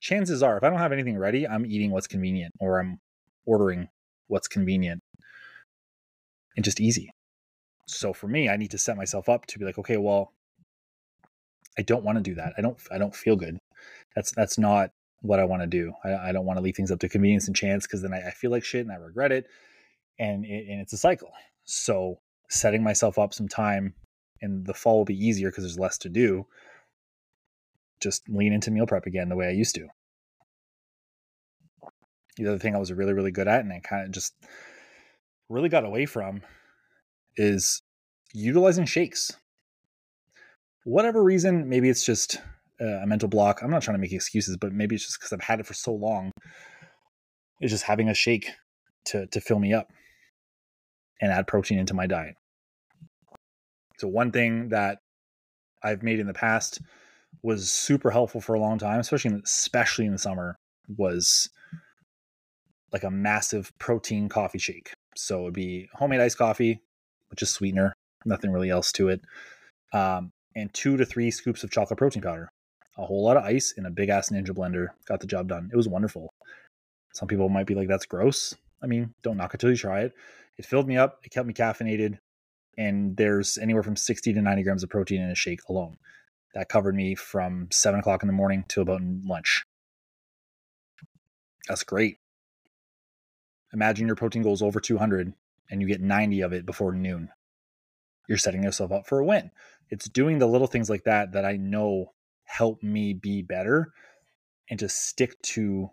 Chances 0.00 0.42
are, 0.42 0.58
if 0.58 0.62
I 0.62 0.70
don't 0.70 0.78
have 0.78 0.92
anything 0.92 1.18
ready, 1.18 1.48
I'm 1.48 1.64
eating 1.64 1.90
what's 1.90 2.06
convenient 2.06 2.54
or 2.60 2.78
I'm 2.78 3.00
ordering 3.46 3.88
what's 4.26 4.48
convenient 4.48 5.02
and 6.56 6.64
just 6.64 6.80
easy. 6.80 7.10
So 7.86 8.12
for 8.12 8.28
me, 8.28 8.48
I 8.48 8.56
need 8.56 8.70
to 8.70 8.78
set 8.78 8.96
myself 8.96 9.28
up 9.28 9.46
to 9.46 9.58
be 9.58 9.64
like, 9.64 9.78
okay, 9.78 9.96
well, 9.96 10.32
I 11.78 11.82
don't 11.82 12.04
want 12.04 12.18
to 12.18 12.22
do 12.22 12.34
that. 12.36 12.54
I 12.56 12.60
don't 12.60 12.78
I 12.90 12.98
don't 12.98 13.14
feel 13.14 13.36
good. 13.36 13.58
That's 14.14 14.32
that's 14.32 14.58
not 14.58 14.90
what 15.20 15.40
I 15.40 15.44
want 15.44 15.62
to 15.62 15.66
do. 15.66 15.92
I, 16.04 16.28
I 16.28 16.32
don't 16.32 16.44
want 16.44 16.58
to 16.58 16.62
leave 16.62 16.76
things 16.76 16.90
up 16.90 17.00
to 17.00 17.08
convenience 17.08 17.46
and 17.46 17.56
chance 17.56 17.86
because 17.86 18.02
then 18.02 18.12
I, 18.12 18.28
I, 18.28 18.30
feel 18.30 18.50
like 18.50 18.62
shit 18.62 18.82
and 18.82 18.92
I 18.92 18.96
regret 18.96 19.32
it. 19.32 19.46
And 20.18 20.44
it, 20.44 20.68
and 20.68 20.80
it's 20.82 20.92
a 20.92 20.98
cycle. 20.98 21.30
So 21.64 22.20
setting 22.50 22.82
myself 22.82 23.18
up 23.18 23.32
some 23.32 23.48
time 23.48 23.94
and 24.42 24.66
the 24.66 24.74
fall 24.74 24.98
will 24.98 25.04
be 25.06 25.26
easier 25.26 25.50
because 25.50 25.64
there's 25.64 25.78
less 25.78 25.96
to 25.98 26.10
do. 26.10 26.46
Just 28.00 28.28
lean 28.28 28.52
into 28.52 28.70
meal 28.70 28.86
prep 28.86 29.06
again 29.06 29.30
the 29.30 29.36
way 29.36 29.46
I 29.46 29.52
used 29.52 29.74
to. 29.76 29.88
The 32.36 32.48
other 32.48 32.58
thing 32.58 32.74
I 32.74 32.78
was 32.78 32.92
really, 32.92 33.14
really 33.14 33.30
good 33.30 33.48
at, 33.48 33.60
and 33.60 33.72
I 33.72 33.80
kind 33.80 34.04
of 34.04 34.12
just 34.12 34.34
really 35.48 35.70
got 35.70 35.84
away 35.84 36.04
from, 36.04 36.42
is 37.36 37.80
utilizing 38.32 38.86
shakes. 38.86 39.32
Whatever 40.84 41.22
reason, 41.22 41.68
maybe 41.68 41.88
it's 41.88 42.04
just 42.04 42.40
uh, 42.80 42.84
a 43.02 43.06
mental 43.06 43.28
block. 43.28 43.62
I'm 43.62 43.70
not 43.70 43.82
trying 43.82 43.96
to 43.96 44.00
make 44.00 44.12
excuses, 44.12 44.56
but 44.56 44.72
maybe 44.72 44.94
it's 44.94 45.06
just 45.06 45.18
because 45.18 45.32
I've 45.32 45.40
had 45.40 45.60
it 45.60 45.66
for 45.66 45.74
so 45.74 45.92
long. 45.92 46.30
It's 47.60 47.72
just 47.72 47.84
having 47.84 48.08
a 48.08 48.14
shake 48.14 48.50
to 49.06 49.26
to 49.28 49.40
fill 49.40 49.58
me 49.58 49.72
up 49.72 49.88
and 51.20 51.32
add 51.32 51.46
protein 51.46 51.78
into 51.78 51.94
my 51.94 52.06
diet. 52.06 52.34
So 53.98 54.08
one 54.08 54.32
thing 54.32 54.70
that 54.70 54.98
I've 55.82 56.02
made 56.02 56.18
in 56.18 56.26
the 56.26 56.34
past 56.34 56.80
was 57.42 57.70
super 57.70 58.10
helpful 58.10 58.40
for 58.40 58.54
a 58.54 58.60
long 58.60 58.78
time, 58.78 59.00
especially 59.00 59.32
in, 59.32 59.42
especially 59.44 60.06
in 60.06 60.12
the 60.12 60.18
summer, 60.18 60.56
was 60.88 61.48
like 62.92 63.04
a 63.04 63.10
massive 63.10 63.72
protein 63.78 64.28
coffee 64.28 64.58
shake. 64.58 64.92
So 65.16 65.42
it'd 65.42 65.54
be 65.54 65.88
homemade 65.94 66.20
iced 66.20 66.38
coffee, 66.38 66.80
which 67.34 67.42
is 67.42 67.50
sweetener, 67.50 67.92
nothing 68.24 68.52
really 68.52 68.70
else 68.70 68.92
to 68.92 69.08
it, 69.08 69.20
um, 69.92 70.30
and 70.54 70.72
two 70.72 70.96
to 70.96 71.04
three 71.04 71.32
scoops 71.32 71.64
of 71.64 71.70
chocolate 71.72 71.98
protein 71.98 72.22
powder, 72.22 72.48
a 72.96 73.04
whole 73.04 73.24
lot 73.24 73.36
of 73.36 73.42
ice 73.42 73.72
in 73.76 73.86
a 73.86 73.90
big 73.90 74.08
ass 74.08 74.30
Ninja 74.30 74.50
blender. 74.50 74.88
Got 75.06 75.18
the 75.20 75.26
job 75.26 75.48
done. 75.48 75.68
It 75.72 75.76
was 75.76 75.88
wonderful. 75.88 76.32
Some 77.12 77.26
people 77.26 77.48
might 77.48 77.66
be 77.66 77.74
like, 77.74 77.88
"That's 77.88 78.06
gross." 78.06 78.54
I 78.80 78.86
mean, 78.86 79.14
don't 79.22 79.36
knock 79.36 79.54
it 79.54 79.58
till 79.58 79.70
you 79.70 79.76
try 79.76 80.02
it. 80.02 80.14
It 80.58 80.66
filled 80.66 80.86
me 80.86 80.96
up. 80.96 81.20
It 81.24 81.30
kept 81.30 81.48
me 81.48 81.54
caffeinated 81.54 82.18
and 82.76 83.16
there's 83.16 83.58
anywhere 83.58 83.82
from 83.82 83.96
60 83.96 84.32
to 84.32 84.42
90 84.42 84.62
grams 84.62 84.82
of 84.82 84.90
protein 84.90 85.22
in 85.22 85.30
a 85.30 85.34
shake 85.34 85.60
alone. 85.68 85.96
That 86.54 86.68
covered 86.68 86.94
me 86.94 87.14
from 87.14 87.68
seven 87.72 88.00
o'clock 88.00 88.22
in 88.22 88.26
the 88.26 88.32
morning 88.32 88.64
to 88.68 88.80
about 88.80 89.02
lunch. 89.02 89.64
That's 91.68 91.82
great. 91.82 92.18
Imagine 93.72 94.06
your 94.06 94.16
protein 94.16 94.42
goes 94.42 94.62
over 94.62 94.78
200 94.78 95.32
and 95.70 95.80
you 95.80 95.88
get 95.88 96.00
90 96.00 96.40
of 96.42 96.52
it 96.52 96.66
before 96.66 96.92
noon. 96.92 97.28
You're 98.28 98.38
setting 98.38 98.62
yourself 98.62 98.92
up 98.92 99.06
for 99.06 99.18
a 99.18 99.24
win. 99.24 99.50
It's 99.90 100.08
doing 100.08 100.38
the 100.38 100.46
little 100.46 100.66
things 100.66 100.88
like 100.88 101.04
that 101.04 101.32
that 101.32 101.44
I 101.44 101.56
know 101.56 102.12
help 102.44 102.82
me 102.82 103.12
be 103.12 103.42
better 103.42 103.92
and 104.70 104.78
to 104.78 104.88
stick 104.88 105.40
to 105.42 105.90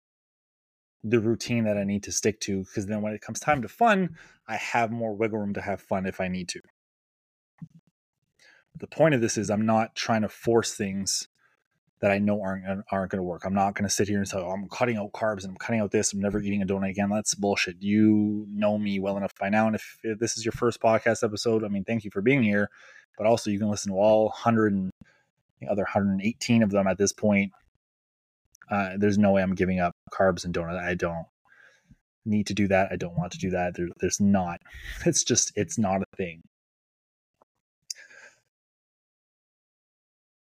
the 1.04 1.20
routine 1.20 1.64
that 1.64 1.78
I 1.78 1.84
need 1.84 2.04
to 2.04 2.12
stick 2.12 2.40
to 2.42 2.60
because 2.64 2.86
then 2.86 3.02
when 3.02 3.14
it 3.14 3.22
comes 3.22 3.40
time 3.40 3.62
to 3.64 3.68
fun, 3.68 4.18
I 4.48 4.56
have 4.56 4.92
more 4.92 5.16
wiggle 5.16 5.40
room 5.40 5.54
to 5.56 5.62
have 5.62 5.82
fun 5.82 6.06
if 6.06 6.22
I 6.22 6.28
need 6.28 6.48
to. 6.50 6.62
The 8.78 8.88
point 8.88 9.16
of 9.16 9.22
this 9.22 9.38
is 9.38 9.50
I'm 9.50 9.66
not 9.66 9.96
trying 9.96 10.22
to 10.22 10.30
force 10.30 10.74
things 10.74 11.28
that 12.02 12.12
I 12.12 12.20
know 12.20 12.42
aren't 12.42 12.66
aren't 12.92 13.12
going 13.12 13.20
to 13.20 13.24
work. 13.24 13.46
I'm 13.46 13.54
not 13.54 13.76
going 13.76 13.88
to 13.88 13.94
sit 13.94 14.08
here 14.08 14.18
and 14.18 14.28
say, 14.28 14.38
oh, 14.38 14.52
I'm 14.52 14.68
cutting 14.70 14.98
out 14.98 15.12
carbs 15.14 15.44
and 15.44 15.52
I'm 15.52 15.58
cutting 15.58 15.82
out 15.82 15.92
this. 15.92 16.14
I'm 16.14 16.20
never 16.20 16.40
eating 16.42 16.62
a 16.62 16.66
donut 16.66 16.90
again. 16.90 17.10
That's 17.10 17.36
bullshit. 17.36 17.78
You 17.80 18.46
know 18.50 18.78
me 18.78 19.00
well 19.00 19.18
enough 19.18 19.34
by 19.40 19.50
now. 19.50 19.68
And 19.68 19.76
if, 19.76 19.98
if 20.04 20.20
this 20.20 20.38
is 20.38 20.44
your 20.44 20.54
first 20.54 20.82
podcast 20.82 21.24
episode, 21.24 21.64
I 21.64 21.68
mean, 21.68 21.84
thank 21.84 22.04
you 22.04 22.12
for 22.12 22.22
being 22.22 22.44
here. 22.44 22.70
But 23.18 23.28
also, 23.28 23.52
you 23.52 23.60
can 23.60 23.70
listen 23.70 23.92
to 23.92 23.98
all 23.98 24.26
100 24.26 24.74
and 24.74 24.92
the 25.60 25.68
other 25.68 25.84
118 25.84 26.64
of 26.64 26.72
them 26.72 26.88
at 26.88 26.98
this 26.98 27.14
point 27.14 27.52
uh, 28.72 28.92
there's 28.98 29.18
no 29.18 29.32
way 29.32 29.44
I'm 29.44 29.54
giving 29.54 29.80
up 29.80 29.94
carbs 30.12 30.46
and 30.46 30.54
donut. 30.54 30.80
I 30.80 30.96
don't 30.96 31.26
need 32.26 32.48
to 32.48 32.54
do 32.54 32.70
that. 32.70 32.90
I 32.92 32.96
don't 32.96 33.18
want 33.18 33.34
to 33.34 33.38
do 33.38 33.50
that. 33.52 33.76
There, 33.76 33.90
there's 34.00 34.22
not. 34.22 34.62
It's 35.06 35.24
just 35.24 35.52
it's 35.56 35.78
not 35.78 36.02
a 36.02 36.16
thing. 36.16 36.42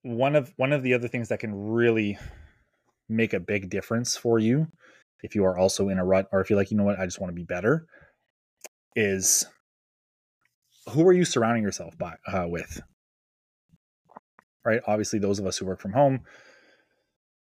One 0.08 0.34
of 0.34 0.52
one 0.56 0.72
of 0.72 0.82
the 0.82 0.94
other 0.94 1.06
things 1.06 1.28
that 1.28 1.40
can 1.40 1.54
really 1.54 2.18
make 3.08 3.34
a 3.34 3.40
big 3.40 3.68
difference 3.68 4.16
for 4.16 4.38
you 4.38 4.68
if 5.22 5.34
you 5.34 5.44
are 5.44 5.58
also 5.58 5.88
in 5.88 5.98
a 5.98 6.04
rut 6.04 6.28
or 6.32 6.40
if 6.40 6.48
you're 6.48 6.58
like, 6.58 6.70
you 6.70 6.76
know 6.76 6.84
what, 6.84 6.98
I 6.98 7.04
just 7.04 7.20
want 7.20 7.30
to 7.30 7.34
be 7.34 7.44
better, 7.44 7.86
is 8.96 9.46
who 10.90 11.06
are 11.06 11.12
you 11.12 11.24
surrounding 11.24 11.62
yourself 11.62 11.96
by 11.98 12.14
uh, 12.26 12.46
with? 12.48 12.80
Right? 14.64 14.80
Obviously, 14.86 15.18
those 15.18 15.38
of 15.38 15.46
us 15.46 15.58
who 15.58 15.66
work 15.66 15.80
from 15.80 15.92
home, 15.92 16.20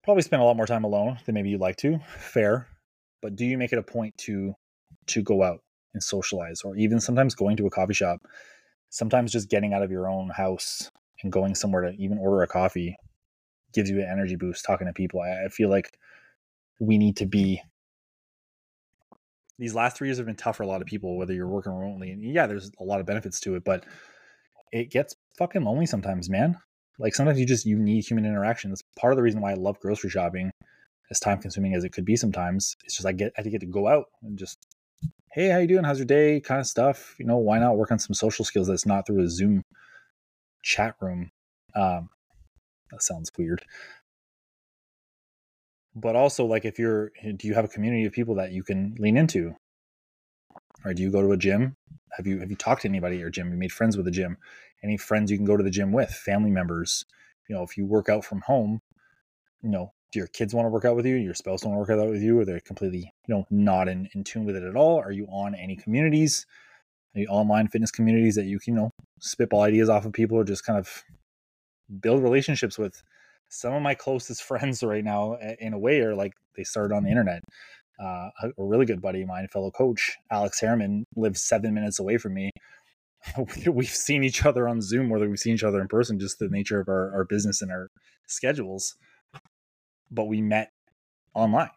probably 0.03 0.23
spend 0.23 0.41
a 0.41 0.45
lot 0.45 0.57
more 0.57 0.65
time 0.65 0.83
alone 0.83 1.19
than 1.25 1.35
maybe 1.35 1.49
you'd 1.49 1.61
like 1.61 1.77
to. 1.77 1.99
Fair, 2.17 2.67
but 3.21 3.35
do 3.35 3.45
you 3.45 3.57
make 3.57 3.73
it 3.73 3.79
a 3.79 3.83
point 3.83 4.17
to 4.19 4.53
to 5.07 5.21
go 5.21 5.43
out 5.43 5.59
and 5.93 6.01
socialize, 6.01 6.61
or 6.63 6.75
even 6.77 6.99
sometimes 6.99 7.35
going 7.35 7.57
to 7.57 7.67
a 7.67 7.71
coffee 7.71 7.93
shop? 7.93 8.21
Sometimes 8.89 9.31
just 9.31 9.49
getting 9.49 9.73
out 9.73 9.83
of 9.83 9.91
your 9.91 10.09
own 10.09 10.29
house 10.29 10.89
and 11.23 11.31
going 11.31 11.55
somewhere 11.55 11.81
to 11.81 11.95
even 11.97 12.17
order 12.17 12.41
a 12.41 12.47
coffee 12.47 12.95
gives 13.73 13.89
you 13.89 13.99
an 13.99 14.09
energy 14.09 14.35
boost. 14.35 14.65
Talking 14.65 14.87
to 14.87 14.93
people, 14.93 15.21
I, 15.21 15.45
I 15.45 15.47
feel 15.49 15.69
like 15.69 15.97
we 16.79 16.97
need 16.97 17.17
to 17.17 17.25
be. 17.25 17.61
These 19.57 19.75
last 19.75 19.97
three 19.97 20.07
years 20.07 20.17
have 20.17 20.25
been 20.25 20.35
tough 20.35 20.55
for 20.55 20.63
a 20.63 20.67
lot 20.67 20.81
of 20.81 20.87
people, 20.87 21.17
whether 21.17 21.33
you're 21.33 21.47
working 21.47 21.73
remotely. 21.73 22.11
And 22.11 22.23
yeah, 22.23 22.47
there's 22.47 22.71
a 22.79 22.83
lot 22.83 23.01
of 23.01 23.05
benefits 23.05 23.41
to 23.41 23.55
it, 23.55 23.63
but 23.65 23.85
it 24.71 24.89
gets 24.89 25.15
fucking 25.37 25.63
lonely 25.63 25.85
sometimes, 25.85 26.29
man. 26.29 26.57
Like 26.97 27.13
sometimes 27.13 27.39
you 27.39 27.45
just 27.45 27.65
you 27.65 27.77
need 27.77 28.05
human 28.05 28.25
interaction. 28.25 28.71
That's 28.71 28.83
part 28.97 29.13
of 29.13 29.17
the 29.17 29.23
reason 29.23 29.41
why 29.41 29.51
I 29.51 29.55
love 29.55 29.79
grocery 29.79 30.09
shopping, 30.09 30.51
as 31.11 31.19
time 31.19 31.39
consuming 31.39 31.73
as 31.73 31.83
it 31.83 31.89
could 31.89 32.05
be 32.05 32.15
sometimes. 32.15 32.75
It's 32.85 32.95
just 32.95 33.07
I 33.07 33.11
get 33.11 33.33
I 33.37 33.41
get 33.41 33.61
to 33.61 33.67
go 33.67 33.87
out 33.87 34.05
and 34.21 34.37
just 34.37 34.57
hey, 35.31 35.49
how 35.49 35.59
you 35.59 35.67
doing? 35.67 35.83
How's 35.83 35.99
your 35.99 36.05
day? 36.05 36.39
Kind 36.39 36.59
of 36.59 36.67
stuff. 36.67 37.15
You 37.19 37.25
know, 37.25 37.37
why 37.37 37.59
not 37.59 37.77
work 37.77 37.91
on 37.91 37.99
some 37.99 38.13
social 38.13 38.43
skills 38.43 38.67
that's 38.67 38.85
not 38.85 39.05
through 39.05 39.23
a 39.23 39.29
Zoom 39.29 39.63
chat 40.61 40.95
room? 41.01 41.31
Um, 41.75 42.09
that 42.91 43.03
sounds 43.03 43.31
weird. 43.37 43.63
But 45.95 46.15
also, 46.15 46.45
like, 46.45 46.65
if 46.65 46.79
you're, 46.79 47.11
do 47.35 47.47
you 47.47 47.53
have 47.55 47.65
a 47.65 47.69
community 47.69 48.05
of 48.05 48.13
people 48.13 48.35
that 48.35 48.51
you 48.51 48.63
can 48.63 48.95
lean 48.99 49.17
into? 49.17 49.55
Or 50.85 50.93
do 50.93 51.01
you 51.01 51.11
go 51.11 51.21
to 51.21 51.31
a 51.31 51.37
gym? 51.37 51.75
Have 52.15 52.25
you 52.25 52.39
have 52.39 52.49
you 52.49 52.55
talked 52.55 52.83
to 52.83 52.87
anybody 52.87 53.17
at 53.17 53.19
your 53.19 53.29
gym? 53.29 53.51
You 53.51 53.57
made 53.57 53.71
friends 53.71 53.97
with 53.97 54.07
a 54.07 54.11
gym? 54.11 54.37
any 54.83 54.97
friends 54.97 55.31
you 55.31 55.37
can 55.37 55.45
go 55.45 55.57
to 55.57 55.63
the 55.63 55.69
gym 55.69 55.91
with, 55.91 56.09
family 56.09 56.51
members. 56.51 57.05
You 57.47 57.55
know, 57.55 57.63
if 57.63 57.77
you 57.77 57.85
work 57.85 58.09
out 58.09 58.23
from 58.23 58.41
home, 58.41 58.81
you 59.61 59.69
know, 59.69 59.93
do 60.11 60.19
your 60.19 60.27
kids 60.27 60.53
want 60.53 60.65
to 60.65 60.69
work 60.69 60.85
out 60.85 60.95
with 60.95 61.05
you? 61.05 61.15
Your 61.15 61.33
spouse 61.33 61.63
want 61.63 61.75
to 61.75 61.79
work 61.79 61.89
out 61.89 62.09
with 62.09 62.21
you? 62.21 62.39
Or 62.39 62.45
they're 62.45 62.59
completely, 62.59 63.13
you 63.27 63.35
know, 63.35 63.45
not 63.49 63.87
in, 63.87 64.09
in 64.13 64.23
tune 64.23 64.45
with 64.45 64.55
it 64.55 64.63
at 64.63 64.75
all? 64.75 64.99
Are 64.99 65.11
you 65.11 65.25
on 65.27 65.55
any 65.55 65.75
communities, 65.75 66.45
online 67.29 67.67
fitness 67.67 67.91
communities 67.91 68.35
that 68.35 68.45
you 68.45 68.59
can, 68.59 68.75
you 68.75 68.79
know, 68.81 68.91
spitball 69.19 69.61
ideas 69.61 69.89
off 69.89 70.05
of 70.05 70.13
people 70.13 70.37
or 70.37 70.43
just 70.43 70.65
kind 70.65 70.79
of 70.79 71.03
build 72.01 72.23
relationships 72.23 72.77
with? 72.77 73.01
Some 73.49 73.73
of 73.73 73.81
my 73.81 73.95
closest 73.95 74.43
friends 74.49 74.83
right 74.83 75.03
now, 75.03 75.37
in 75.59 75.73
a 75.73 75.79
way, 75.79 76.01
are 76.01 76.15
like 76.15 76.33
they 76.55 76.63
started 76.63 76.93
on 76.93 77.03
the 77.03 77.09
internet. 77.09 77.41
Uh, 77.99 78.29
a 78.43 78.51
really 78.57 78.85
good 78.85 79.01
buddy 79.01 79.23
of 79.23 79.27
mine, 79.27 79.45
fellow 79.51 79.71
coach 79.71 80.15
Alex 80.31 80.61
Harriman, 80.61 81.03
lives 81.17 81.43
seven 81.43 81.73
minutes 81.73 81.99
away 81.99 82.17
from 82.17 82.33
me. 82.33 82.49
we've 83.67 83.89
seen 83.89 84.23
each 84.23 84.45
other 84.45 84.67
on 84.67 84.81
Zoom, 84.81 85.09
whether 85.09 85.29
we've 85.29 85.39
seen 85.39 85.55
each 85.55 85.63
other 85.63 85.81
in 85.81 85.87
person, 85.87 86.19
just 86.19 86.39
the 86.39 86.47
nature 86.47 86.79
of 86.79 86.87
our, 86.87 87.13
our 87.13 87.25
business 87.25 87.61
and 87.61 87.71
our 87.71 87.89
schedules. 88.27 88.95
But 90.11 90.25
we 90.25 90.41
met 90.41 90.71
online. 91.33 91.69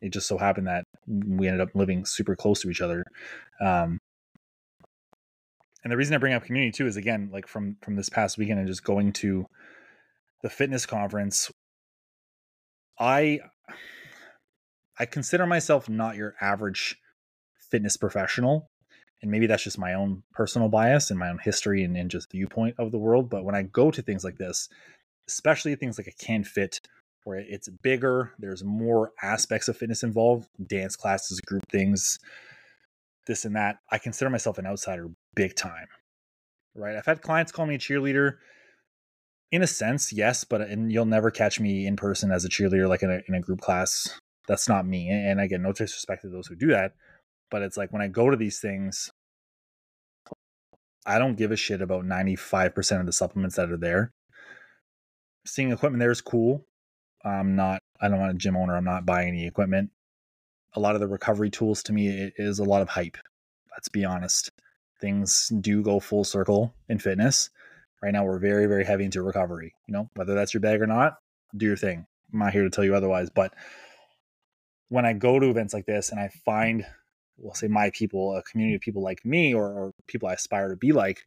It 0.00 0.12
just 0.12 0.26
so 0.26 0.36
happened 0.36 0.66
that 0.66 0.84
we 1.06 1.46
ended 1.46 1.60
up 1.60 1.74
living 1.74 2.04
super 2.04 2.34
close 2.34 2.60
to 2.62 2.70
each 2.70 2.80
other. 2.80 3.04
Um, 3.60 3.98
and 5.82 5.92
the 5.92 5.96
reason 5.96 6.14
I 6.14 6.18
bring 6.18 6.34
up 6.34 6.44
community 6.44 6.72
too 6.72 6.86
is 6.86 6.96
again, 6.96 7.30
like 7.32 7.46
from 7.46 7.76
from 7.82 7.96
this 7.96 8.08
past 8.08 8.38
weekend 8.38 8.58
and 8.58 8.68
just 8.68 8.84
going 8.84 9.12
to 9.14 9.46
the 10.42 10.50
fitness 10.50 10.86
conference. 10.86 11.50
I 12.98 13.40
I 14.98 15.06
consider 15.06 15.46
myself 15.46 15.88
not 15.88 16.16
your 16.16 16.34
average 16.40 16.96
fitness 17.70 17.96
professional 17.96 18.68
and 19.22 19.30
maybe 19.30 19.46
that's 19.46 19.62
just 19.62 19.78
my 19.78 19.94
own 19.94 20.22
personal 20.32 20.68
bias 20.68 21.10
and 21.10 21.18
my 21.18 21.30
own 21.30 21.38
history 21.38 21.84
and, 21.84 21.96
and 21.96 22.10
just 22.10 22.30
viewpoint 22.32 22.74
of 22.78 22.90
the 22.90 22.98
world. 22.98 23.30
But 23.30 23.44
when 23.44 23.54
I 23.54 23.62
go 23.62 23.90
to 23.90 24.02
things 24.02 24.24
like 24.24 24.36
this, 24.36 24.68
especially 25.28 25.74
things 25.76 25.96
like 25.96 26.08
a 26.08 26.24
can 26.24 26.42
fit 26.42 26.80
where 27.24 27.38
it's 27.38 27.68
bigger, 27.68 28.32
there's 28.40 28.64
more 28.64 29.12
aspects 29.22 29.68
of 29.68 29.76
fitness 29.76 30.02
involved, 30.02 30.48
dance 30.66 30.96
classes, 30.96 31.40
group 31.40 31.62
things, 31.70 32.18
this 33.26 33.44
and 33.44 33.56
that. 33.56 33.78
I 33.90 33.98
consider 33.98 34.30
myself 34.30 34.58
an 34.58 34.66
outsider 34.66 35.08
big 35.34 35.54
time. 35.54 35.86
Right? 36.74 36.96
I've 36.96 37.06
had 37.06 37.22
clients 37.22 37.52
call 37.52 37.66
me 37.66 37.74
a 37.74 37.78
cheerleader. 37.78 38.36
In 39.50 39.62
a 39.62 39.66
sense, 39.66 40.14
yes, 40.14 40.44
but 40.44 40.62
uh, 40.62 40.64
and 40.64 40.90
you'll 40.90 41.04
never 41.04 41.30
catch 41.30 41.60
me 41.60 41.86
in 41.86 41.94
person 41.96 42.32
as 42.32 42.44
a 42.44 42.48
cheerleader 42.48 42.88
like 42.88 43.02
in 43.02 43.10
a, 43.10 43.20
in 43.28 43.34
a 43.34 43.40
group 43.40 43.60
class. 43.60 44.18
That's 44.48 44.68
not 44.68 44.86
me. 44.86 45.10
And 45.10 45.40
again, 45.40 45.62
no 45.62 45.72
disrespect 45.72 46.22
to 46.22 46.28
those 46.28 46.46
who 46.46 46.56
do 46.56 46.68
that 46.68 46.92
but 47.52 47.62
it's 47.62 47.76
like 47.76 47.92
when 47.92 48.02
I 48.02 48.08
go 48.08 48.30
to 48.30 48.36
these 48.36 48.58
things, 48.58 49.12
I 51.06 51.18
don't 51.18 51.36
give 51.36 51.52
a 51.52 51.56
shit 51.56 51.82
about 51.82 52.04
95% 52.04 53.00
of 53.00 53.06
the 53.06 53.12
supplements 53.12 53.56
that 53.56 53.70
are 53.70 53.76
there. 53.76 54.10
Seeing 55.46 55.70
equipment 55.70 56.00
there 56.00 56.10
is 56.10 56.22
cool. 56.22 56.64
I'm 57.24 57.54
not, 57.54 57.80
I 58.00 58.08
don't 58.08 58.18
want 58.18 58.32
a 58.32 58.38
gym 58.38 58.56
owner. 58.56 58.74
I'm 58.74 58.84
not 58.84 59.04
buying 59.04 59.28
any 59.28 59.46
equipment. 59.46 59.90
A 60.74 60.80
lot 60.80 60.94
of 60.94 61.00
the 61.00 61.08
recovery 61.08 61.50
tools 61.50 61.82
to 61.84 61.92
me 61.92 62.30
is 62.36 62.58
a 62.58 62.64
lot 62.64 62.82
of 62.82 62.88
hype. 62.88 63.18
Let's 63.70 63.88
be 63.88 64.04
honest. 64.04 64.50
Things 65.00 65.52
do 65.60 65.82
go 65.82 66.00
full 66.00 66.24
circle 66.24 66.74
in 66.88 66.98
fitness. 66.98 67.50
Right 68.02 68.12
now, 68.12 68.24
we're 68.24 68.38
very, 68.38 68.66
very 68.66 68.84
heavy 68.84 69.04
into 69.04 69.22
recovery. 69.22 69.74
You 69.86 69.94
know, 69.94 70.10
whether 70.14 70.34
that's 70.34 70.54
your 70.54 70.60
bag 70.60 70.80
or 70.80 70.86
not, 70.86 71.18
do 71.56 71.66
your 71.66 71.76
thing. 71.76 72.06
I'm 72.32 72.38
not 72.38 72.52
here 72.52 72.62
to 72.62 72.70
tell 72.70 72.84
you 72.84 72.94
otherwise, 72.94 73.30
but 73.30 73.54
when 74.88 75.04
I 75.06 75.12
go 75.12 75.38
to 75.38 75.50
events 75.50 75.74
like 75.74 75.86
this 75.86 76.10
and 76.10 76.20
I 76.20 76.28
find, 76.44 76.86
we'll 77.36 77.54
say 77.54 77.68
my 77.68 77.90
people, 77.90 78.36
a 78.36 78.42
community 78.42 78.74
of 78.74 78.80
people 78.80 79.02
like 79.02 79.24
me 79.24 79.54
or, 79.54 79.66
or 79.66 79.94
people 80.06 80.28
I 80.28 80.34
aspire 80.34 80.68
to 80.68 80.76
be 80.76 80.92
like, 80.92 81.24